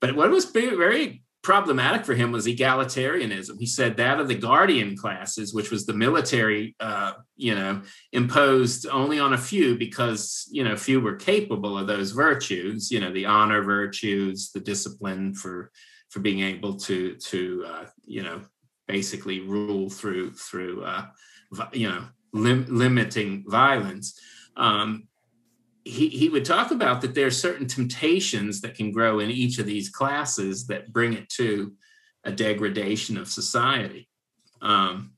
[0.00, 3.56] But what was very problematic for him was egalitarianism.
[3.60, 8.88] He said that of the guardian classes, which was the military, uh, you know, imposed
[8.88, 12.90] only on a few because you know few were capable of those virtues.
[12.90, 15.70] You know, the honor virtues, the discipline for
[16.10, 18.40] for being able to to uh, you know
[18.88, 21.06] basically rule through through uh,
[21.72, 24.18] you know lim- limiting violence.
[24.56, 25.08] Um,
[25.84, 29.58] he, he would talk about that there are certain temptations that can grow in each
[29.58, 31.72] of these classes that bring it to
[32.24, 34.08] a degradation of society.
[34.60, 35.12] Um,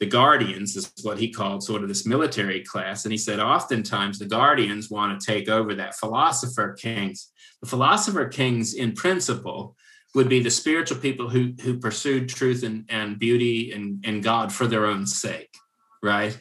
[0.00, 3.04] the guardians is what he called sort of this military class.
[3.04, 7.30] And he said, oftentimes the guardians want to take over that philosopher kings.
[7.62, 9.76] The philosopher kings, in principle,
[10.14, 14.52] would be the spiritual people who who pursued truth and, and beauty and, and God
[14.52, 15.54] for their own sake,
[16.02, 16.38] right?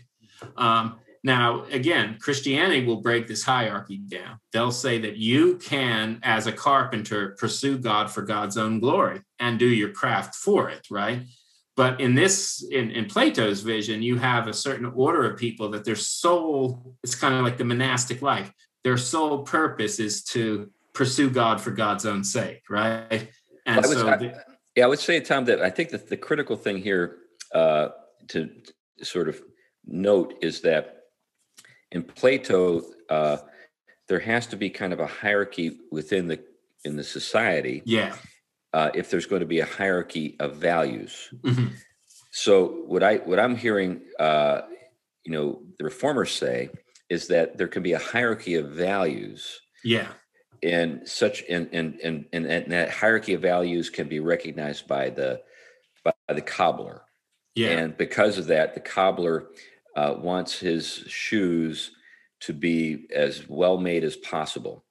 [0.57, 4.39] Um, now, again, Christianity will break this hierarchy down.
[4.53, 9.59] They'll say that you can, as a carpenter, pursue God for God's own glory and
[9.59, 11.23] do your craft for it, right?
[11.75, 15.83] But in this, in, in Plato's vision, you have a certain order of people that
[15.83, 18.51] their sole, it's kind of like the monastic life,
[18.83, 23.29] their sole purpose is to pursue God for God's own sake, right?
[23.77, 24.33] And so, I,
[24.75, 27.17] yeah, I would say, Tom, that I think that the critical thing here
[27.53, 27.89] uh,
[28.29, 28.49] to
[29.01, 29.41] sort of
[29.85, 31.03] note is that
[31.91, 33.37] in Plato, uh,
[34.07, 36.39] there has to be kind of a hierarchy within the
[36.85, 37.81] in the society.
[37.85, 38.15] Yeah.
[38.71, 41.29] Uh, if there's going to be a hierarchy of values.
[41.41, 41.67] Mm-hmm.
[42.31, 44.61] So what I what I'm hearing, uh,
[45.25, 46.69] you know, the reformers say
[47.09, 49.59] is that there can be a hierarchy of values.
[49.83, 50.07] Yeah.
[50.63, 55.09] And such and and and and, and that hierarchy of values can be recognized by
[55.09, 55.41] the
[56.03, 57.03] by the cobbler.
[57.55, 57.69] Yeah.
[57.69, 59.47] And because of that, the cobbler
[59.95, 61.91] uh, wants his shoes
[62.41, 64.85] to be as well made as possible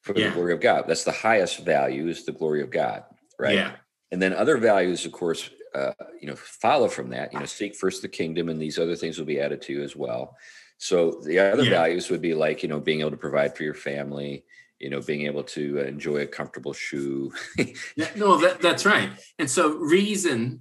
[0.00, 0.28] for yeah.
[0.28, 0.84] the glory of God.
[0.86, 3.04] That's the highest value is the glory of God,
[3.38, 3.56] right?
[3.56, 3.72] Yeah.
[4.10, 7.32] And then other values, of course, uh, you know, follow from that.
[7.32, 9.82] You know, seek first the kingdom, and these other things will be added to you
[9.82, 10.36] as well.
[10.78, 11.70] So the other yeah.
[11.70, 14.44] values would be like you know being able to provide for your family,
[14.84, 17.32] you know, being able to enjoy a comfortable shoe.
[17.96, 19.10] yeah, no, that, that's right.
[19.38, 20.60] And so reason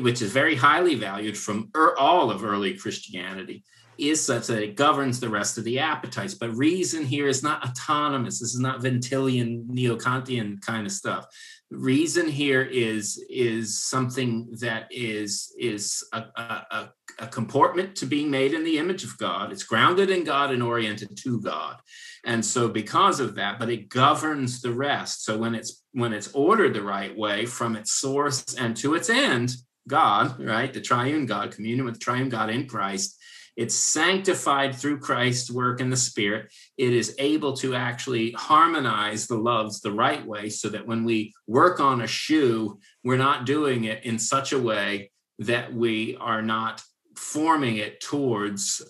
[0.00, 3.62] which is very highly valued from er, all of early Christianity,
[3.98, 6.34] is such that it governs the rest of the appetites.
[6.34, 8.40] But reason here is not autonomous.
[8.40, 11.26] This is not Van Tillian, neo-Kantian kind of stuff.
[11.70, 16.88] Reason here is is something that is is a, a, a
[17.26, 19.52] comportment to being made in the image of God.
[19.52, 21.76] It's grounded in God and oriented to God.
[22.24, 25.24] And so because of that, but it governs the rest.
[25.24, 29.10] So when it's when it's ordered the right way from its source and to its
[29.10, 29.54] end,
[29.88, 30.72] God, right?
[30.72, 33.16] The triune God, communion with the triune God in Christ.
[33.56, 36.50] It's sanctified through Christ's work in the Spirit.
[36.78, 41.34] It is able to actually harmonize the loves the right way so that when we
[41.46, 45.10] work on a shoe, we're not doing it in such a way
[45.40, 46.82] that we are not
[47.20, 48.82] forming it towards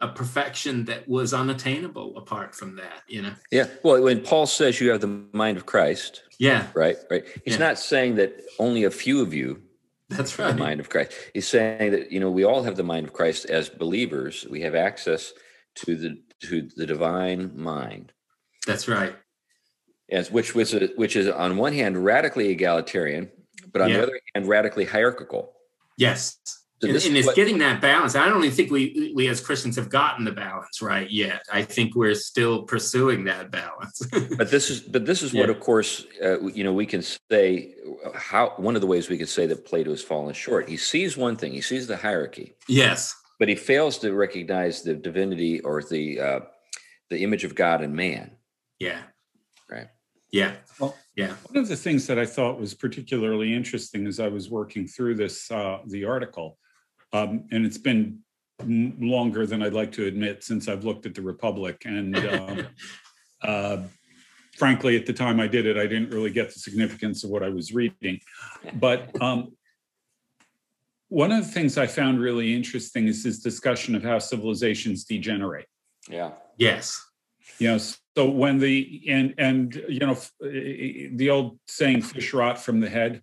[0.00, 3.32] a perfection that was unattainable apart from that you know?
[3.50, 6.66] Yeah well when paul says you have the mind of christ yeah.
[6.74, 7.24] right right?
[7.44, 7.66] He's yeah.
[7.66, 9.62] not saying that only a few of you
[10.10, 11.12] that's right the mind of christ.
[11.32, 14.46] He's saying that you know we all have the mind of christ as believers.
[14.50, 15.32] We have access
[15.76, 18.12] to the to the divine mind.
[18.66, 19.16] That's right.
[20.10, 23.30] As which was which is on one hand radically egalitarian
[23.72, 23.96] but on yeah.
[23.96, 25.54] the other hand radically hierarchical.
[25.96, 26.38] Yes
[26.82, 28.14] so and, and it's what, getting that balance.
[28.16, 31.44] I don't even think we we as Christians have gotten the balance right yet.
[31.50, 34.02] I think we're still pursuing that balance.
[34.36, 35.42] but this is but this is yeah.
[35.42, 37.74] what, of course, uh, you know, we can say
[38.14, 40.68] how one of the ways we can say that Plato has fallen short.
[40.68, 41.52] He sees one thing.
[41.52, 42.54] He sees the hierarchy.
[42.68, 43.14] Yes.
[43.38, 46.40] But he fails to recognize the divinity or the uh,
[47.08, 48.32] the image of God in man.
[48.80, 49.00] Yeah.
[49.70, 49.88] Right.
[50.32, 50.54] Yeah.
[50.80, 51.34] Well, yeah.
[51.48, 55.14] One of the things that I thought was particularly interesting as I was working through
[55.14, 56.58] this uh, the article
[57.14, 58.18] um, and it's been
[58.66, 61.82] longer than I'd like to admit since I've looked at the Republic.
[61.86, 62.66] And um,
[63.42, 63.78] uh,
[64.56, 67.42] frankly, at the time I did it, I didn't really get the significance of what
[67.42, 68.20] I was reading.
[68.74, 69.56] But um,
[71.08, 75.66] one of the things I found really interesting is this discussion of how civilizations degenerate.
[76.08, 76.32] Yeah.
[76.56, 77.00] Yes.
[77.58, 82.80] You know, so when the and and you know the old saying "fish rot from
[82.80, 83.22] the head."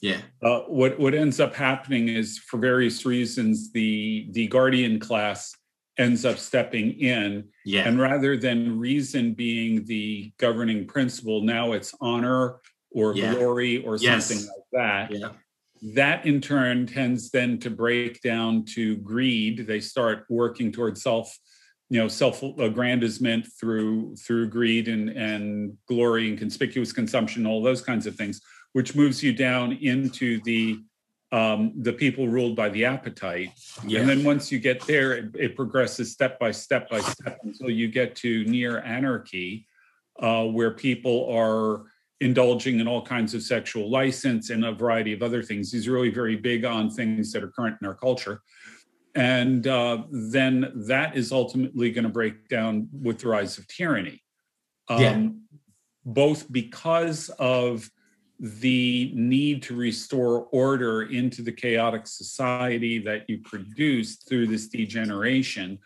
[0.00, 0.20] Yeah.
[0.42, 5.54] Uh, what what ends up happening is, for various reasons, the the guardian class
[5.98, 7.88] ends up stepping in, yeah.
[7.88, 12.60] and rather than reason being the governing principle, now it's honor
[12.92, 13.34] or yeah.
[13.34, 14.26] glory or yes.
[14.26, 15.10] something like that.
[15.10, 15.30] Yeah.
[15.94, 19.66] That in turn tends then to break down to greed.
[19.66, 21.36] They start working towards self,
[21.90, 28.06] you know, self-aggrandizement through through greed and and glory and conspicuous consumption, all those kinds
[28.06, 28.40] of things
[28.78, 30.78] which moves you down into the
[31.32, 33.50] um, the people ruled by the appetite.
[33.84, 33.98] Yeah.
[33.98, 37.70] And then once you get there, it, it, progresses step by step by step until
[37.70, 39.66] you get to near anarchy,
[40.20, 41.86] uh, where people are
[42.20, 45.72] indulging in all kinds of sexual license and a variety of other things.
[45.72, 48.42] He's really very big on things that are current in our culture.
[49.16, 54.22] And uh, then that is ultimately going to break down with the rise of tyranny.
[54.88, 55.28] Um, yeah.
[56.04, 57.90] Both because of
[58.38, 65.78] the need to restore order into the chaotic society that you produced through this degeneration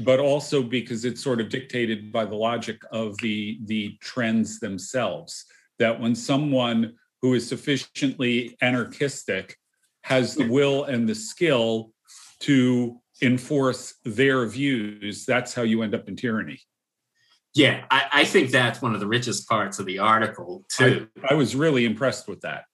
[0.00, 5.46] but also because it's sort of dictated by the logic of the the trends themselves
[5.78, 6.92] that when someone
[7.22, 9.56] who is sufficiently anarchistic
[10.02, 11.90] has the will and the skill
[12.38, 15.24] to enforce their views.
[15.24, 16.60] That's how you end up in tyranny.
[17.56, 21.08] Yeah, I, I think that's one of the richest parts of the article too.
[21.24, 22.64] I, I was really impressed with that.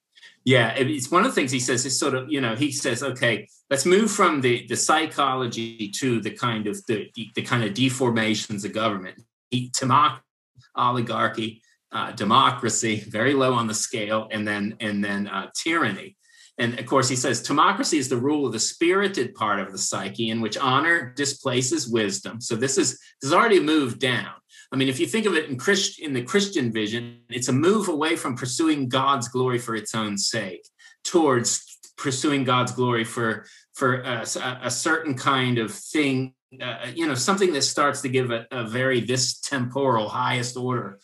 [0.45, 3.05] Yeah, it's one of the things he says is sort of, you know, he says,
[3.05, 7.75] okay, let's move from the, the psychology to the kind of the, the kind of
[7.75, 9.23] deformations of government.
[9.53, 9.71] He,
[10.75, 11.63] oligarchy,
[11.93, 16.17] uh, democracy, very low on the scale, and then and then uh, tyranny.
[16.59, 19.79] And of course, he says timocracy is the rule of the spirited part of the
[19.79, 22.41] psyche in which honor displaces wisdom.
[22.41, 24.33] So this is this is already moved down.
[24.73, 27.53] I mean, if you think of it in, Christ, in the Christian vision, it's a
[27.53, 30.67] move away from pursuing God's glory for its own sake
[31.05, 33.45] towards pursuing God's glory for
[33.75, 34.23] for a,
[34.63, 38.65] a certain kind of thing, uh, you know, something that starts to give a, a
[38.65, 40.99] very this temporal highest order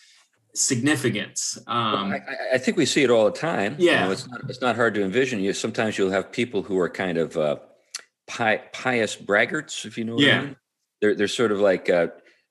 [0.55, 1.59] significance.
[1.67, 2.21] Um, I,
[2.55, 3.77] I, think we see it all the time.
[3.79, 5.41] Yeah, you know, it's not it's not hard to envision.
[5.41, 7.57] You sometimes you'll have people who are kind of uh,
[8.27, 10.19] pi- pious braggarts, if you know.
[10.19, 10.57] yeah, I mean.
[11.03, 11.91] they're they're sort of like.
[11.91, 12.09] Uh,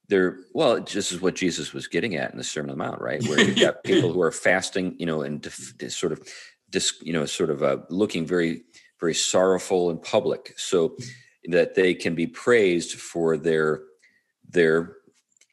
[0.09, 3.01] they're well this is what jesus was getting at in the sermon on the mount
[3.01, 3.21] right?
[3.23, 6.27] Where you've got people who are fasting you know and def, sort of
[6.69, 8.63] dis, you know sort of uh, looking very
[8.99, 10.97] very sorrowful in public so
[11.45, 13.81] that they can be praised for their
[14.49, 14.93] their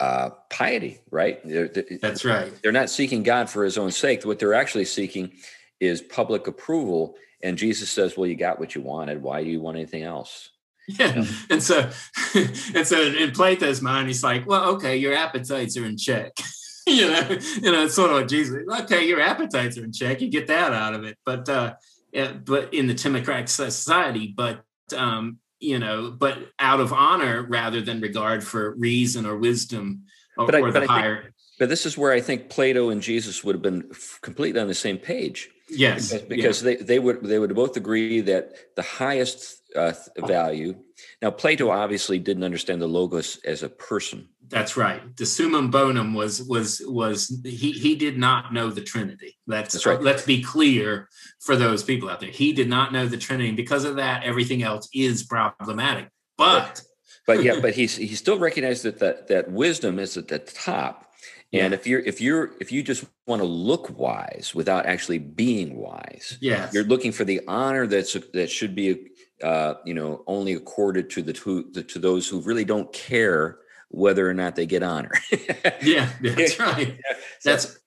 [0.01, 1.41] uh, piety right?
[1.47, 2.53] They're, they're, that's right.
[2.63, 4.25] they're not seeking god for his own sake.
[4.25, 5.33] What they're actually seeking
[5.81, 9.23] is public approval and jesus says well you got what you wanted.
[9.23, 10.51] Why do you want anything else
[11.01, 11.25] yeah.
[11.51, 11.91] And so
[12.35, 16.33] and so in Plato's mind, he's like, well, okay, your appetites are in check.
[16.87, 18.63] you know, you know, it's sort of like Jesus.
[18.81, 20.21] Okay, your appetites are in check.
[20.21, 21.19] You get that out of it.
[21.25, 21.75] But uh
[22.15, 24.65] yeah, but in the timocratic society, but
[24.97, 30.05] um, you know, but out of honor rather than regard for reason or wisdom
[30.37, 31.23] or, but I, or the but higher.
[31.23, 33.91] Think, but this is where I think Plato and Jesus would have been
[34.23, 35.51] completely on the same page.
[35.69, 36.77] Yes, because, because yeah.
[36.77, 40.77] they, they would they would both agree that the highest uh, value.
[41.21, 44.29] Now, Plato obviously didn't understand the logos as a person.
[44.49, 45.17] That's right.
[45.17, 49.37] The summum bonum was was was he he did not know the Trinity.
[49.47, 50.01] Let's That's right.
[50.01, 51.09] let's be clear
[51.41, 52.31] for those people out there.
[52.31, 53.49] He did not know the Trinity.
[53.49, 56.09] And because of that, everything else is problematic.
[56.37, 56.83] But
[57.27, 61.11] but yeah, but he's he still recognized that that that wisdom is at the top.
[61.53, 61.79] And yeah.
[61.79, 66.37] if you're if you're if you just want to look wise without actually being wise,
[66.41, 69.11] yeah, you're looking for the honor that's that should be
[69.43, 73.59] uh, you know, only accorded to the to, the, to those who really don't care
[73.89, 75.13] whether or not they get honor.
[75.83, 76.89] yeah, that's right.
[76.89, 77.17] Yeah.
[77.45, 77.79] That's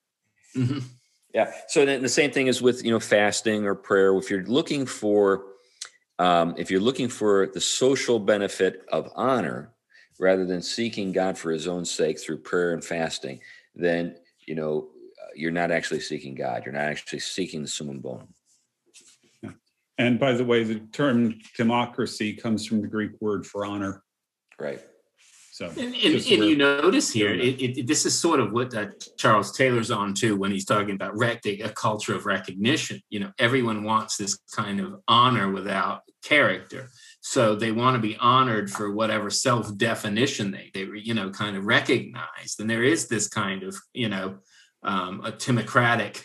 [0.56, 0.80] mm-hmm.
[1.34, 1.52] yeah.
[1.68, 4.16] So then the same thing is with you know fasting or prayer.
[4.18, 5.45] If you're looking for
[6.20, 9.74] um, if you're looking for the social benefit of honor
[10.20, 13.39] rather than seeking God for His own sake through prayer and fasting,
[13.76, 14.89] then you know
[15.22, 16.64] uh, you're not actually seeking God.
[16.66, 18.34] You're not actually seeking the summum bonum.
[19.98, 24.04] And by the way, the term timocracy comes from the Greek word for honor.
[24.60, 24.82] Right.
[25.52, 28.89] So, and, and, and you notice here, it, it, this is sort of what uh,
[29.18, 33.02] Charles Taylor's on to when he's talking about rec- a culture of recognition.
[33.10, 36.91] You know, everyone wants this kind of honor without character.
[37.22, 41.66] So they want to be honored for whatever self-definition they, they you know, kind of
[41.66, 42.60] recognized.
[42.60, 44.38] And there is this kind of, you know,
[44.84, 46.24] um, a timocratic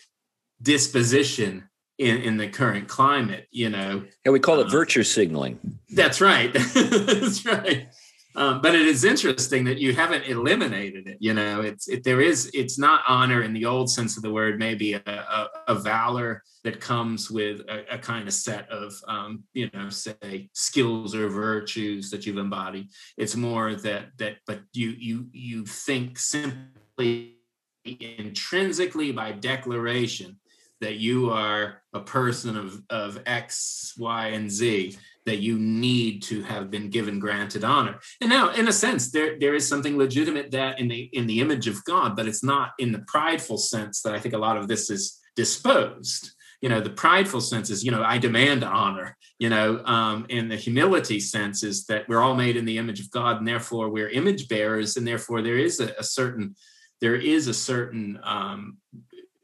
[0.60, 4.04] disposition in, in the current climate, you know.
[4.24, 5.58] Yeah, we call it um, virtue signaling.
[5.90, 6.52] That's right.
[6.74, 7.88] that's right.
[8.34, 11.18] Um, but it is interesting that you haven't eliminated it.
[11.20, 14.32] You know, it's it, there is it's not honor in the old sense of the
[14.32, 18.94] word, maybe a, a, a valor that comes with a, a kind of set of
[19.06, 22.88] um, you know, say skills or virtues that you've embodied.
[23.18, 27.36] It's more that that, but you you you think simply
[27.84, 30.38] intrinsically by declaration
[30.82, 36.42] that you are a person of, of X, Y, and Z, that you need to
[36.42, 38.00] have been given granted honor.
[38.20, 41.40] And now, in a sense, there, there is something legitimate that in the in the
[41.40, 44.56] image of God, but it's not in the prideful sense that I think a lot
[44.56, 46.32] of this is disposed.
[46.60, 49.16] You know, the prideful sense is, you know, I demand honor.
[49.38, 53.00] You know, um, and the humility sense is that we're all made in the image
[53.00, 56.56] of God, and therefore we're image bearers, and therefore there is a, a certain
[57.00, 58.78] there is a certain um,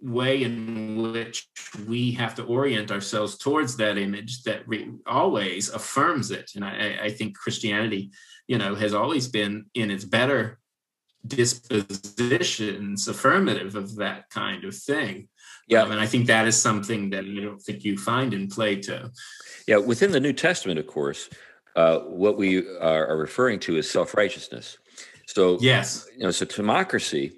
[0.01, 1.49] way in which
[1.87, 6.53] we have to orient ourselves towards that image that re- always affirms it.
[6.55, 8.13] And I, I, think Christianity,
[8.47, 10.59] you know, has always been in its better
[11.27, 15.29] dispositions affirmative of that kind of thing.
[15.67, 15.83] Yeah.
[15.83, 19.11] Um, and I think that is something that I don't think you find in Plato.
[19.67, 19.79] Yeah.
[19.79, 21.29] Within the New Testament, of course,
[21.77, 24.79] uh, what we are, referring to is self righteousness.
[25.27, 27.38] So, yes, you know, so timocracy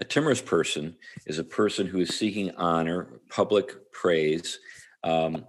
[0.00, 0.96] a timorous person
[1.26, 4.58] is a person who is seeking honor, public praise.
[5.04, 5.44] Um,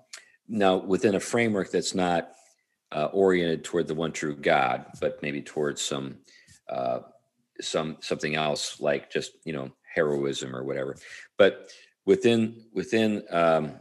[0.48, 2.32] now, within a framework that's not
[2.92, 6.18] uh, oriented toward the one true God, but maybe towards some
[6.70, 7.00] uh,
[7.62, 10.98] some something else like just you know heroism or whatever.
[11.38, 11.70] But
[12.06, 13.80] within within um,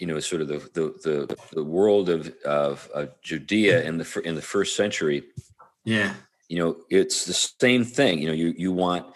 [0.00, 4.22] you know sort of the the the, the world of, of, of Judea in the
[4.24, 5.22] in the first century,
[5.84, 6.14] yeah,
[6.48, 8.18] you know it's the same thing.
[8.20, 9.06] You know you you want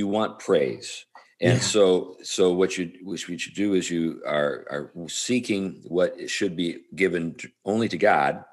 [0.00, 1.06] you want praise.
[1.42, 1.64] And yeah.
[1.74, 5.62] so, so what you what you should do is you are are seeking
[5.96, 8.44] what should be given only to God,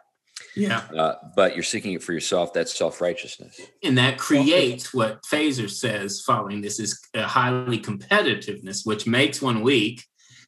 [0.55, 0.81] yeah.
[0.95, 2.53] Uh, but you're seeking it for yourself.
[2.53, 3.59] That's self righteousness.
[3.83, 9.61] And that creates what Feser says following this is a highly competitiveness, which makes one
[9.61, 10.03] weak,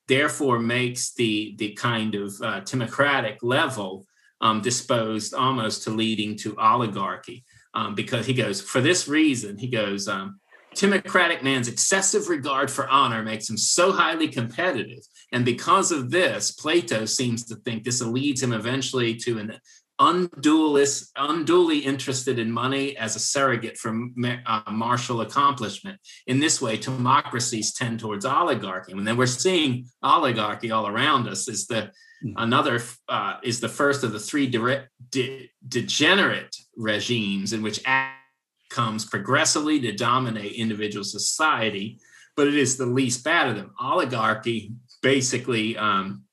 [0.08, 4.06] therefore makes the, the kind of uh, timocratic level
[4.42, 7.44] um, disposed almost to leading to oligarchy.
[7.76, 10.40] Um, because he goes, for this reason, he goes, um,
[10.76, 15.04] Timocratic man's excessive regard for honor makes him so highly competitive.
[15.32, 19.60] And because of this, Plato seems to think this leads him eventually to an
[20.00, 24.08] undualist, unduly interested in money as a surrogate for
[24.46, 26.00] uh, martial accomplishment.
[26.26, 28.94] In this way, timocracies tend towards oligarchy.
[28.94, 31.48] And then we're seeing oligarchy all around us.
[31.48, 31.92] Is the
[32.22, 32.32] hmm.
[32.38, 37.82] another uh, is the first of the three de- de- degenerate regimes in which
[38.70, 42.00] comes progressively to dominate individual society,
[42.36, 43.74] but it is the least bad of them.
[43.80, 46.24] Oligarchy basically um,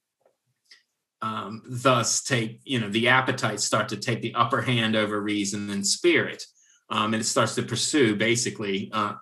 [1.23, 5.71] um, thus take you know the appetites start to take the upper hand over reason
[5.71, 6.45] and spirit
[6.91, 9.15] um, and it starts to pursue basically uh,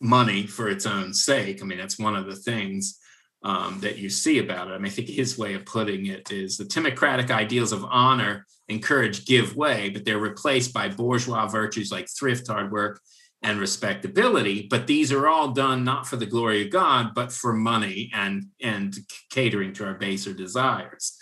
[0.00, 2.98] money for its own sake i mean that's one of the things
[3.42, 6.30] um, that you see about it i mean i think his way of putting it
[6.30, 11.46] is the timocratic ideals of honor and courage give way but they're replaced by bourgeois
[11.46, 13.00] virtues like thrift hard work
[13.42, 17.52] and respectability but these are all done not for the glory of god but for
[17.52, 18.98] money and and
[19.30, 21.16] catering to our baser desires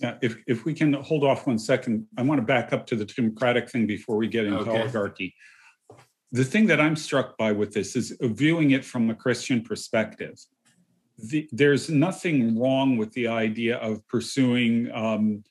[0.00, 2.96] yeah, if, if we can hold off one second, I want to back up to
[2.96, 4.80] the timocratic thing before we get into okay.
[4.80, 5.34] oligarchy.
[6.30, 10.38] The thing that I'm struck by with this is viewing it from a Christian perspective.
[11.18, 15.42] The, there's nothing wrong with the idea of pursuing um,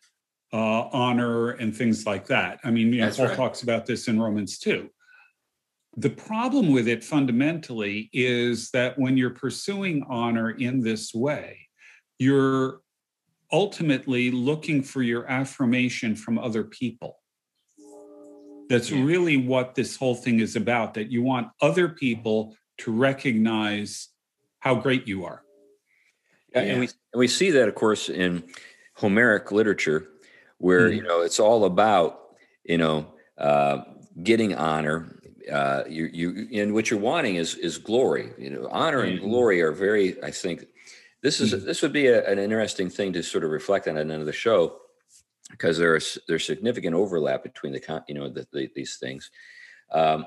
[0.53, 2.59] uh, honor and things like that.
[2.63, 3.36] I mean, you know, Paul right.
[3.36, 4.89] talks about this in Romans 2.
[5.97, 11.68] The problem with it fundamentally is that when you're pursuing honor in this way,
[12.20, 12.82] you're
[13.51, 17.18] ultimately looking for your affirmation from other people.
[18.70, 19.03] That's yeah.
[19.03, 24.09] really what this whole thing is about, that you want other people to recognize
[24.59, 25.43] how great you are.
[26.54, 26.72] Yeah, yeah.
[26.72, 28.43] And, we, and we see that, of course, in
[28.95, 30.08] Homeric literature,
[30.58, 32.20] where, mm you know, it's all about,
[32.64, 33.82] you know, uh,
[34.24, 35.14] getting honor.
[35.52, 38.32] Uh, you, you, and what you're wanting is is glory.
[38.38, 40.66] You know, honor and glory are very, I think,
[41.22, 41.66] this is mm-hmm.
[41.66, 44.22] this would be a, an interesting thing to sort of reflect on at the end
[44.22, 44.78] of the show
[45.52, 49.32] because there's there's significant overlap between the you know the, the, these things.
[49.91, 50.26] Um,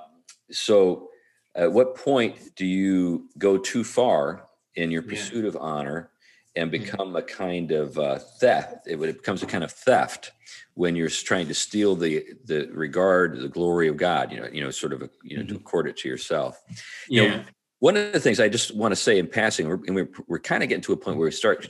[0.50, 1.08] so,
[1.54, 5.48] at what point do you go too far in your pursuit yeah.
[5.48, 6.10] of honor
[6.56, 6.82] and mm-hmm.
[6.82, 8.86] become a kind of uh, theft?
[8.86, 10.32] It, it becomes a kind of theft
[10.74, 14.32] when you're trying to steal the the regard, the glory of God.
[14.32, 15.54] You know, you know, sort of a, you know mm-hmm.
[15.54, 16.60] to accord it to yourself.
[17.08, 17.36] You yeah.
[17.36, 17.44] Know,
[17.80, 20.38] one of the things I just want to say in passing, we're, and we're, we're
[20.38, 21.66] kind of getting to a point where we start.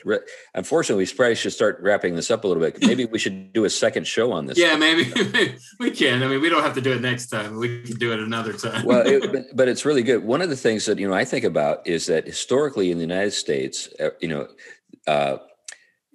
[0.55, 2.81] Unfortunately, we probably should start wrapping this up a little bit.
[2.87, 4.59] Maybe we should do a second show on this.
[4.59, 5.05] Yeah, maybe
[5.79, 6.23] we can.
[6.23, 7.57] I mean, we don't have to do it next time.
[7.59, 8.85] We can do it another time.
[8.85, 10.25] well, it, but it's really good.
[10.25, 13.05] One of the things that you know I think about is that historically in the
[13.05, 14.49] United States, uh, you know,
[15.07, 15.37] uh,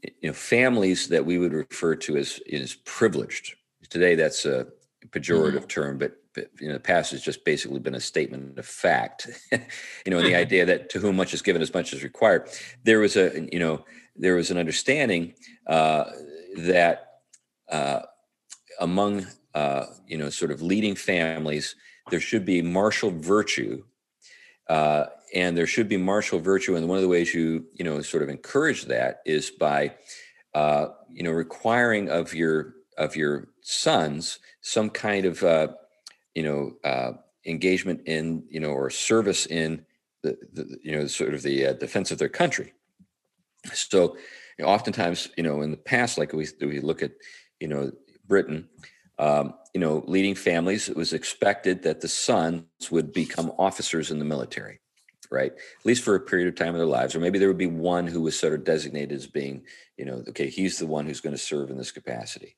[0.04, 3.56] you know, families that we would refer to as is privileged.
[3.90, 4.68] Today, that's a
[5.08, 5.68] pejorative mm-hmm.
[5.68, 6.18] term, but
[6.60, 9.30] you know, the past has just basically been a statement of fact.
[9.52, 9.60] you
[10.08, 12.50] know, and the idea that to whom much is given, as much is required.
[12.84, 15.34] There was a, you know, there was an understanding
[15.68, 16.06] uh,
[16.58, 17.20] that
[17.70, 18.02] uh,
[18.80, 21.76] among, uh, you know, sort of leading families,
[22.12, 23.84] there should be martial virtue,
[24.70, 26.76] uh, and there should be martial virtue.
[26.76, 29.96] And one of the ways you, you know, sort of encourage that is by,
[30.54, 35.68] uh, you know, requiring of your of your sons some kind of uh,
[36.36, 37.14] you know uh,
[37.46, 39.86] engagement in you know or service in
[40.22, 42.74] the, the you know sort of the uh, defense of their country.
[43.74, 44.18] So
[44.58, 47.12] you know, oftentimes you know in the past like we we look at
[47.60, 47.92] you know
[48.28, 48.68] britain
[49.20, 54.20] um, you know leading families it was expected that the sons would become officers in
[54.20, 54.80] the military
[55.32, 55.54] right?
[55.54, 57.66] At least for a period of time in their lives or maybe there would be
[57.66, 59.64] one who was sort of designated as being
[59.98, 62.56] you know okay he's the one who's going to serve in this capacity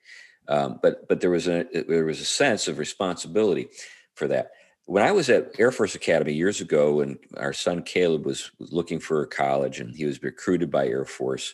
[0.50, 3.70] um, but but there was a there was a sense of responsibility
[4.16, 4.52] for that.
[4.86, 8.72] when I was at Air Force Academy years ago, and our son Caleb was, was
[8.72, 11.54] looking for a college, and he was recruited by Air Force.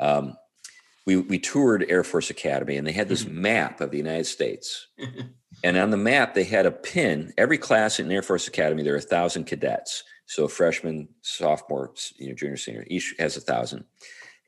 [0.00, 0.36] Um,
[1.06, 3.42] we we toured Air Force Academy, and they had this Mm-hmm.
[3.42, 4.88] map of the United States.
[5.64, 7.32] And on the map, they had a pin.
[7.38, 10.04] Every class in Air Force Academy, there are a thousand cadets.
[10.26, 13.84] So freshman, sophomore, you know, junior, senior, each has a thousand.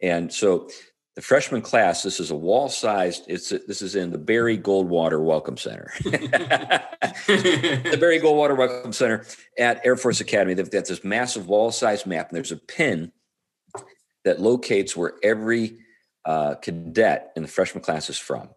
[0.03, 0.69] And so
[1.15, 3.25] the freshman class, this is a wall-sized.
[3.29, 5.93] It's this is in the Barry Goldwater Welcome Center.
[6.03, 6.81] the
[8.01, 9.25] Barry Goldwater Welcome Center
[9.57, 10.55] at Air Force Academy.
[10.55, 13.13] They've got this massive wall-sized map, and there's a pin
[14.25, 15.79] that locates where every
[16.25, 18.49] uh, cadet in the freshman class is from.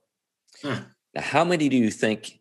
[0.63, 0.79] Huh.
[1.13, 2.39] Now, how many do you think?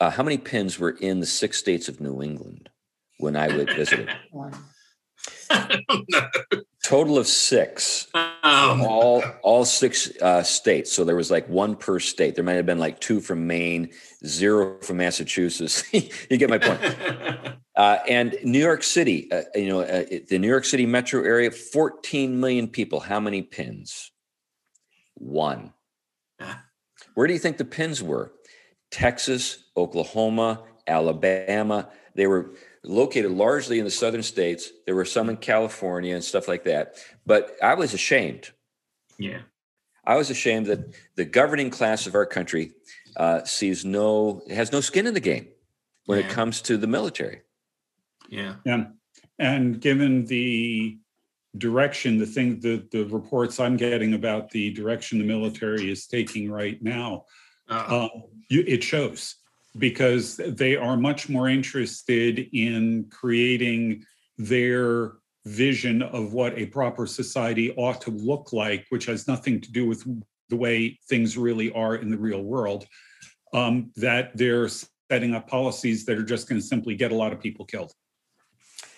[0.00, 2.70] Uh, how many pins were in the six states of New England
[3.18, 4.08] when I would visited?
[6.82, 8.08] Total of six.
[8.14, 10.92] Um, all all six uh, states.
[10.92, 12.34] So there was like one per state.
[12.34, 13.90] There might have been like two from Maine,
[14.26, 15.84] zero from Massachusetts.
[15.92, 16.80] you get my point.
[17.74, 21.50] Uh, and New York City, uh, you know, uh, the New York City metro area,
[21.50, 23.00] 14 million people.
[23.00, 24.12] How many pins?
[25.14, 25.72] One.
[26.38, 26.64] Ah.
[27.14, 28.34] Where do you think the pins were?
[28.90, 31.88] Texas, Oklahoma, Alabama.
[32.14, 32.52] They were
[32.84, 34.70] located largely in the southern states.
[34.86, 36.96] There were some in California and stuff like that.
[37.24, 38.50] But I was ashamed.
[39.18, 39.42] yeah.
[40.04, 40.80] I was ashamed that
[41.14, 42.72] the governing class of our country
[43.16, 45.46] uh, sees no has no skin in the game
[46.06, 47.42] when it comes to the military.
[48.28, 48.56] Yeah.
[48.64, 48.86] Yeah.
[49.38, 50.98] And given the
[51.56, 56.50] direction, the thing, the, the reports I'm getting about the direction the military is taking
[56.50, 57.26] right now,
[57.70, 58.08] Uh, uh,
[58.48, 59.36] you, it shows
[59.78, 64.04] because they are much more interested in creating
[64.38, 65.14] their
[65.44, 69.86] vision of what a proper society ought to look like, which has nothing to do
[69.86, 70.06] with
[70.48, 72.86] the way things really are in the real world.
[73.54, 74.68] Um, that they're
[75.10, 77.92] setting up policies that are just going to simply get a lot of people killed.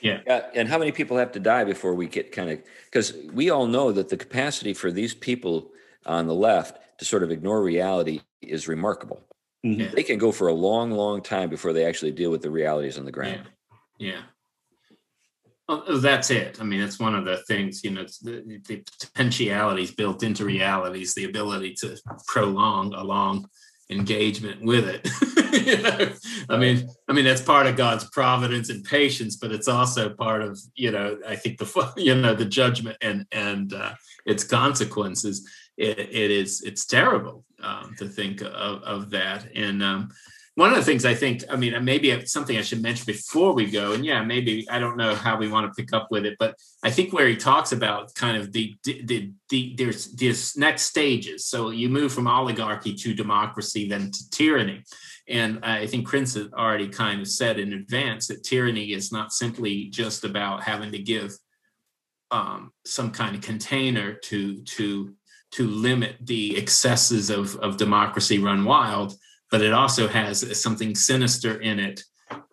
[0.01, 0.21] Yeah,
[0.55, 3.67] and how many people have to die before we get kind of because we all
[3.67, 5.73] know that the capacity for these people
[6.05, 9.25] on the left to sort of ignore reality is remarkable.
[9.65, 9.93] Mhm.
[9.93, 12.99] They can go for a long, long time before they actually deal with the realities
[12.99, 13.49] on the ground.
[13.99, 14.21] Yeah.
[15.67, 16.59] Well, that's it.
[16.61, 21.15] I mean, it's one of the things, you know, the, the potentialities built into realities,
[21.15, 21.97] the ability to
[22.27, 23.49] prolong a long
[23.89, 25.09] engagement with it.
[25.67, 26.13] you know?
[26.51, 30.43] I mean, I mean, that's part of God's providence and patience, but it's also part
[30.43, 33.95] of, you know, I think the, you know, the judgment and, and uh,
[34.27, 35.49] its consequences.
[35.77, 39.49] It, it is, it's terrible um, to think of, of that.
[39.55, 40.11] And, um,
[40.57, 43.55] one of the things I think, I mean, maybe it's something I should mention before
[43.55, 46.25] we go, and yeah, maybe I don't know how we want to pick up with
[46.25, 50.57] it, but I think where he talks about kind of the the the there's there's
[50.57, 51.47] next stages.
[51.47, 54.85] So you move from oligarchy to democracy, then to tyranny,
[55.29, 59.33] and I think Prince had already kind of said in advance that tyranny is not
[59.33, 61.33] simply just about having to give
[62.31, 65.15] um, some kind of container to to
[65.55, 69.17] to limit the excesses of of democracy run wild
[69.51, 72.03] but it also has something sinister in it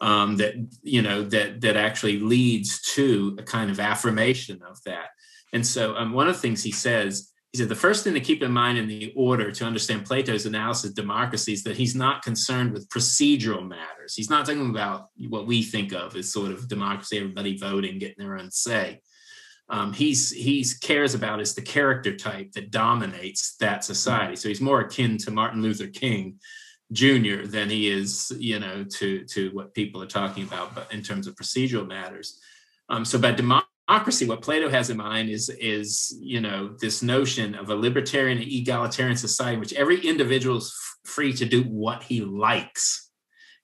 [0.01, 5.09] um, that you know that that actually leads to a kind of affirmation of that.
[5.53, 8.19] And so, um, one of the things he says, he said, the first thing to
[8.19, 11.95] keep in mind in the order to understand Plato's analysis of democracy is that he's
[11.95, 14.15] not concerned with procedural matters.
[14.15, 18.23] He's not talking about what we think of as sort of democracy, everybody voting, getting
[18.23, 19.01] their own say.
[19.71, 24.35] Um, he's he's cares about is the character type that dominates that society.
[24.35, 26.39] So he's more akin to Martin Luther King
[26.91, 27.45] Jr.
[27.45, 31.25] than he is, you know, to to what people are talking about, but in terms
[31.25, 32.37] of procedural matters.
[32.89, 37.55] Um, so by democracy, what Plato has in mind is is you know this notion
[37.55, 42.03] of a libertarian and egalitarian society in which every individual is free to do what
[42.03, 43.09] he likes.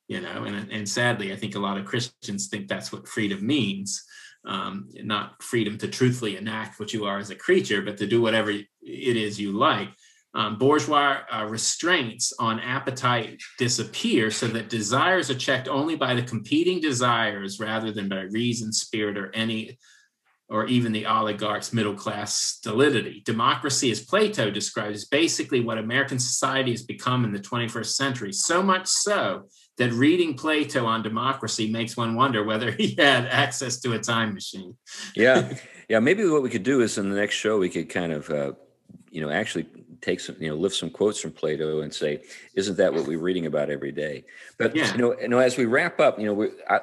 [0.08, 3.45] You know, and and sadly, I think a lot of Christians think that's what freedom
[3.45, 4.05] means.
[4.48, 8.22] Um, not freedom to truthfully enact what you are as a creature, but to do
[8.22, 9.89] whatever it is you like
[10.38, 16.22] um, bourgeois uh, restraints on appetite disappear so that desires are checked only by the
[16.22, 19.80] competing desires rather than by reason, spirit, or any,
[20.48, 23.24] or even the oligarch's middle class stolidity.
[23.26, 28.32] Democracy, as Plato describes, is basically what American society has become in the 21st century.
[28.32, 33.78] So much so that reading Plato on democracy makes one wonder whether he had access
[33.82, 34.75] to a time machine.
[35.15, 35.53] Yeah,
[35.89, 35.99] yeah.
[35.99, 38.53] Maybe what we could do is in the next show we could kind of, uh,
[39.11, 39.67] you know, actually
[40.01, 42.21] take some, you know, lift some quotes from Plato and say,
[42.55, 44.23] isn't that what we're reading about every day?
[44.59, 44.91] But Yeah.
[44.91, 46.82] you know, you know, as we wrap up, you know, we, I,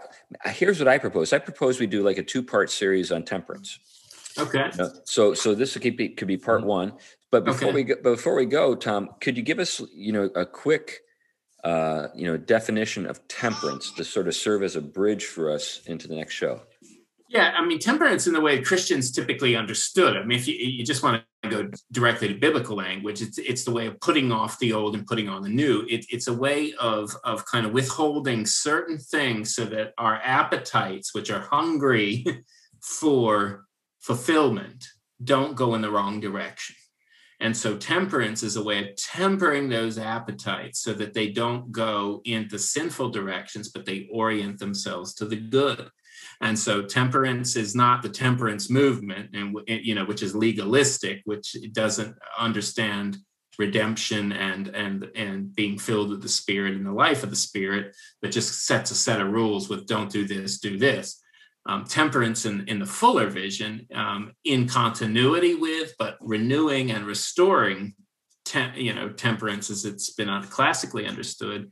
[0.51, 1.33] here's what I propose.
[1.33, 3.79] I propose we do like a two-part series on temperance.
[4.37, 4.69] Okay.
[4.73, 6.95] You know, so, so this could be could be part one.
[7.31, 7.75] But before Okay.
[7.75, 11.04] we go, before we go, Tom, could you give us, you know, a quick
[11.65, 15.81] uh, you know, definition of temperance to sort of serve as a bridge for us
[15.87, 16.61] into the next show?
[17.31, 20.17] Yeah, I mean, temperance in the way Christians typically understood.
[20.17, 23.65] I mean, if you, you just want to go directly to biblical language, it's it's
[23.65, 25.85] the way of putting off the old and putting on the new.
[25.89, 31.15] It, it's a way of of kind of withholding certain things so that our appetites,
[31.15, 32.25] which are hungry
[32.83, 33.65] for
[34.01, 34.87] fulfillment,
[35.25, 36.77] don't go in the wrong direction.
[37.45, 42.23] And so temperance is a way of tempering those appetites so that they don't go
[42.25, 45.91] into sinful directions, but they orient themselves to the good.
[46.41, 51.55] And so temperance is not the temperance movement, and you know, which is legalistic, which
[51.73, 53.19] doesn't understand
[53.59, 57.95] redemption and and and being filled with the spirit and the life of the spirit,
[58.23, 61.21] but just sets a set of rules with don't do this, do this.
[61.67, 67.95] Um, temperance in, in the fuller vision, um, in continuity with, but renewing and restoring,
[68.45, 71.71] tem- you know, temperance as it's been classically understood,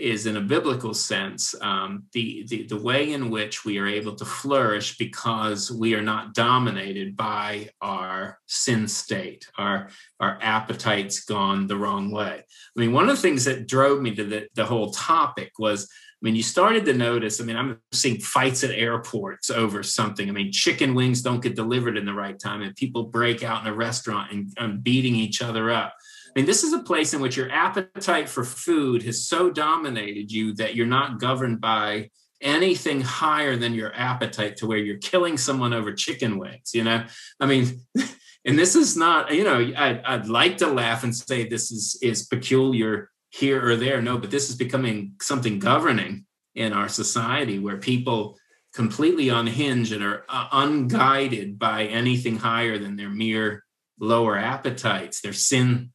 [0.00, 4.14] is in a biblical sense um, the, the, the way in which we are able
[4.14, 11.66] to flourish because we are not dominated by our sin state our our appetites gone
[11.66, 12.42] the wrong way.
[12.76, 15.88] I mean one of the things that drove me to the, the whole topic was
[16.22, 17.40] I mean, you started to notice.
[17.40, 20.28] I mean, I'm seeing fights at airports over something.
[20.28, 23.62] I mean, chicken wings don't get delivered in the right time, and people break out
[23.62, 25.94] in a restaurant and, and beating each other up.
[26.28, 30.30] I mean, this is a place in which your appetite for food has so dominated
[30.30, 32.10] you that you're not governed by
[32.40, 37.04] anything higher than your appetite to where you're killing someone over chicken wings, you know?
[37.40, 37.80] I mean,
[38.44, 41.98] and this is not, you know, I'd, I'd like to laugh and say this is,
[42.02, 44.02] is peculiar here or there.
[44.02, 48.36] No, but this is becoming something governing in our society where people
[48.74, 53.64] completely unhinged and are uh, unguided by anything higher than their mere
[53.98, 55.92] lower appetites, their sin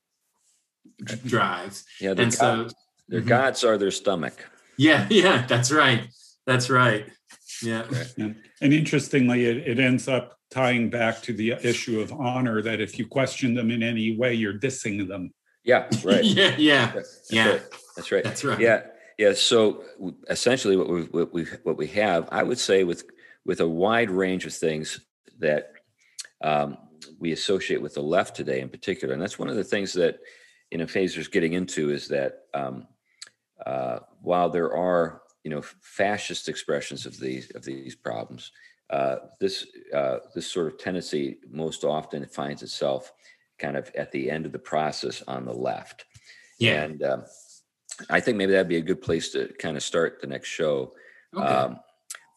[1.25, 1.83] drives.
[1.99, 2.69] Yeah, and gods, so
[3.07, 3.29] their mm-hmm.
[3.29, 4.33] gods are their stomach.
[4.77, 6.07] Yeah, yeah, that's right.
[6.45, 7.05] That's right.
[7.63, 7.85] Yeah.
[8.17, 12.81] And, and interestingly, it, it ends up tying back to the issue of honor that
[12.81, 15.33] if you question them in any way, you're dissing them.
[15.65, 16.23] Yeah, right.
[16.23, 17.49] yeah, yeah, that's yeah.
[17.49, 17.61] Right.
[17.95, 18.23] That's right.
[18.23, 18.59] That's right.
[18.59, 18.83] Yeah,
[19.17, 19.33] yeah.
[19.33, 19.83] So
[20.29, 23.03] essentially, what we what we what we have, I would say, with
[23.45, 24.99] with a wide range of things
[25.39, 25.73] that
[26.41, 26.77] um,
[27.19, 30.19] we associate with the left today, in particular, and that's one of the things that
[30.71, 32.87] you know Feser's getting into is that um,
[33.65, 38.51] uh, while there are you know fascist expressions of these of these problems,
[38.91, 43.11] uh, this uh, this sort of tendency most often finds itself
[43.59, 46.05] kind of at the end of the process on the left.
[46.59, 47.23] Yeah, and um,
[48.09, 50.93] I think maybe that'd be a good place to kind of start the next show.
[51.35, 51.45] Okay.
[51.45, 51.79] Um,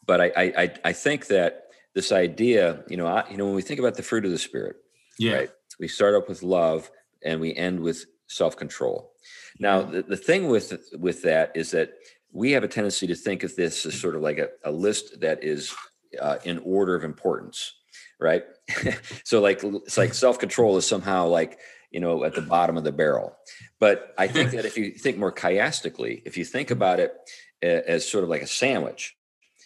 [0.07, 1.65] but I, I I think that
[1.95, 4.39] this idea, you know, I, you know, when we think about the fruit of the
[4.39, 4.77] spirit,
[5.19, 6.91] yeah, right, we start up with love
[7.25, 9.11] and we end with self-control.
[9.59, 11.95] Now, the, the thing with with that is that
[12.33, 15.21] we have a tendency to think of this as sort of like a, a list
[15.21, 15.75] that is
[16.21, 17.73] uh, in order of importance,
[18.21, 18.45] right?
[19.25, 21.59] so like it's like self-control is somehow like
[21.91, 23.37] you know at the bottom of the barrel.
[23.81, 27.15] But I think that if you think more chiastically, if you think about it
[27.63, 29.17] as sort of like a sandwich,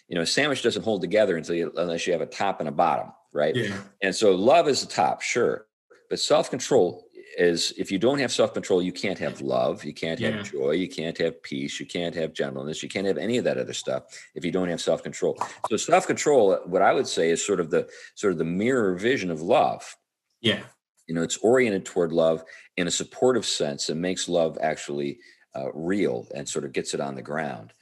[0.07, 2.69] you know, a sandwich doesn't hold together until you, unless you have a top and
[2.69, 3.55] a bottom, right?
[3.55, 3.75] Yeah.
[4.01, 5.65] And so love is the top, sure,
[6.09, 7.02] but self-control
[7.37, 10.87] is if you don't have self-control you can't have love you can't have joy you
[10.87, 14.03] can't have peace you can't have gentleness you can't have any of that other stuff
[14.35, 15.37] if you don't have self-control.
[15.69, 19.31] So self-control what i would say is sort of the sort of the mirror vision
[19.31, 19.95] of love.
[20.41, 20.61] Yeah.
[21.07, 22.43] You know it's oriented toward love
[22.77, 25.19] in a supportive sense and makes love actually
[25.55, 27.73] uh, real and sort of gets it on the ground.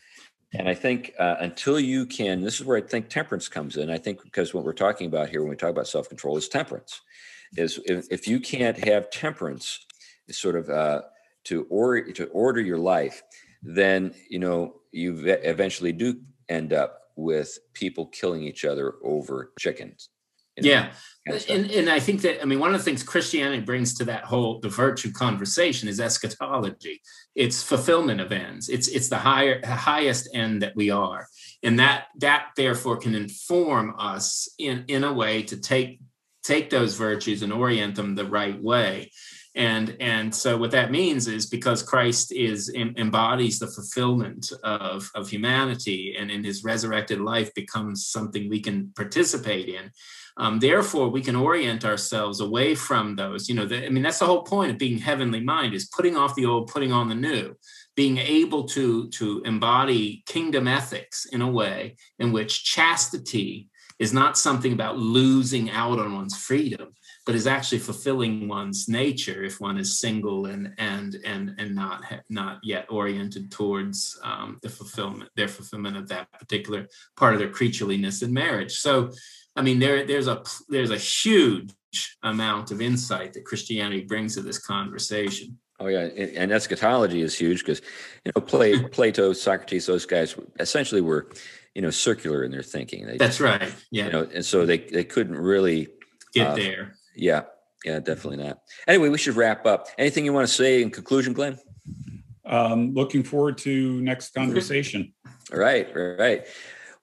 [0.54, 3.89] And I think uh, until you can, this is where I think temperance comes in.
[3.89, 6.49] I think because what we're talking about here when we talk about self control is
[6.49, 7.02] temperance
[7.58, 9.86] is if, if you can't have temperance
[10.30, 11.02] sort of uh,
[11.45, 13.22] to or to order your life
[13.64, 20.10] then you know you eventually do end up with people killing each other over chickens
[20.58, 20.91] you know, yeah.
[21.28, 23.93] kind of and, and i think that i mean one of the things christianity brings
[23.93, 27.02] to that whole the virtue conversation is eschatology.
[27.36, 28.68] It's fulfillment of ends.
[28.68, 31.28] It's it's the higher highest end that we are.
[31.64, 36.02] And that that therefore can inform us in in a way to take
[36.44, 39.12] take those virtues and orient them the right way.
[39.54, 45.30] And and so what that means is because christ is embodies the fulfillment of of
[45.30, 49.92] humanity and in his resurrected life becomes something we can participate in
[50.38, 53.50] um, therefore we can orient ourselves away from those.
[53.50, 56.16] You know the, i mean that's the whole point of being heavenly mind is putting
[56.16, 57.54] off the old putting on the new
[57.98, 63.68] being able to to embody kingdom ethics in a way in which chastity
[64.02, 66.91] is not something about losing out on one's freedom,
[67.24, 72.04] but is actually fulfilling one's nature if one is single and and and and not
[72.28, 77.52] not yet oriented towards um, the fulfillment their fulfillment of that particular part of their
[77.52, 78.74] creatureliness in marriage.
[78.74, 79.12] So
[79.56, 81.74] i mean there there's a there's a huge
[82.24, 85.60] amount of insight that christianity brings to this conversation.
[85.82, 87.82] Oh yeah, and, eschatology is huge because
[88.24, 88.41] you know
[88.91, 91.28] Plato, Socrates, those guys essentially were,
[91.76, 93.05] you know, circular in their thinking.
[93.05, 93.74] They, That's right.
[93.91, 94.05] Yeah.
[94.05, 95.88] You know, and so they they couldn't really
[96.34, 96.95] get uh, there.
[97.15, 97.43] Yeah,
[97.86, 98.61] yeah, definitely not.
[98.88, 99.88] Anyway, we should wrap up.
[99.97, 101.59] Anything you want to say in conclusion, Glenn?
[102.45, 105.13] Um, looking forward to next conversation.
[105.53, 106.45] All right, right.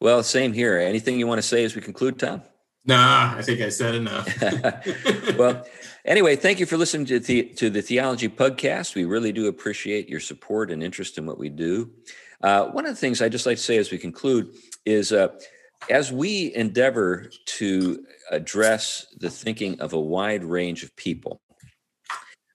[0.00, 0.78] Well, same here.
[0.78, 2.42] Anything you want to say as we conclude, Tom?
[2.84, 4.26] Nah, I think I said enough.
[5.38, 5.66] well,
[6.04, 8.94] anyway, thank you for listening to the to the Theology Podcast.
[8.94, 11.90] We really do appreciate your support and interest in what we do.
[12.42, 14.54] Uh, one of the things I'd just like to say as we conclude
[14.86, 15.28] is, uh,
[15.90, 21.40] as we endeavor to address the thinking of a wide range of people,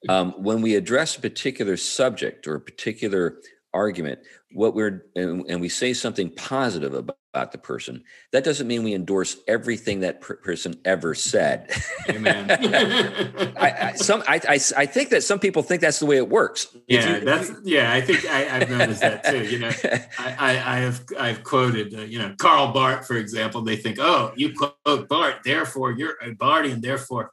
[0.08, 3.38] um, when we address a particular subject or a particular
[3.72, 4.20] argument,
[4.52, 8.04] what we're and, and we say something positive about about the person.
[8.30, 11.72] That doesn't mean we endorse everything that per- person ever said.
[12.08, 12.48] Amen.
[13.56, 16.28] I, I, some, I, I, I, think that some people think that's the way it
[16.28, 16.68] works.
[16.86, 17.92] Yeah, you, that's yeah.
[17.92, 19.44] I think I, have noticed that too.
[19.44, 19.70] You know,
[20.18, 23.62] I, I, have I've quoted uh, you know Karl Barth for example.
[23.62, 27.32] They think, oh, you quote Barth, therefore you're a Barthian, therefore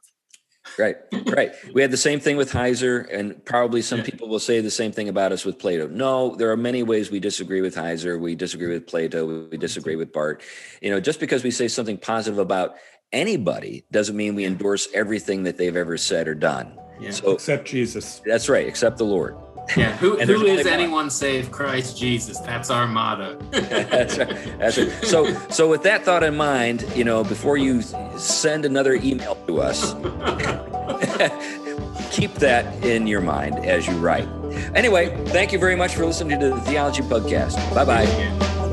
[0.78, 0.96] right
[1.26, 1.52] right.
[1.74, 4.06] We had the same thing with heiser and probably some yeah.
[4.06, 5.86] people will say the same thing about us with plato.
[5.88, 8.20] No there are many ways we disagree with heiser.
[8.20, 9.26] We disagree with plato.
[9.26, 9.58] We mm-hmm.
[9.58, 10.42] disagree with barth.
[10.80, 12.76] You know just because we say something positive about
[13.12, 16.78] anybody doesn't mean we endorse everything that they've ever said or done.
[17.00, 17.10] Yeah.
[17.10, 18.20] so except jesus.
[18.24, 19.36] That's right except the lord
[19.76, 22.38] yeah, who, who is anyone save Christ Jesus?
[22.40, 23.36] That's our motto.
[23.50, 24.58] that's right.
[24.58, 25.04] That's right.
[25.04, 29.60] So, so with that thought in mind, you know, before you send another email to
[29.60, 29.94] us,
[32.10, 34.28] keep that in your mind as you write.
[34.74, 37.56] Anyway, thank you very much for listening to the Theology Podcast.
[37.74, 38.06] Bye-bye.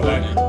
[0.04, 0.46] Bye.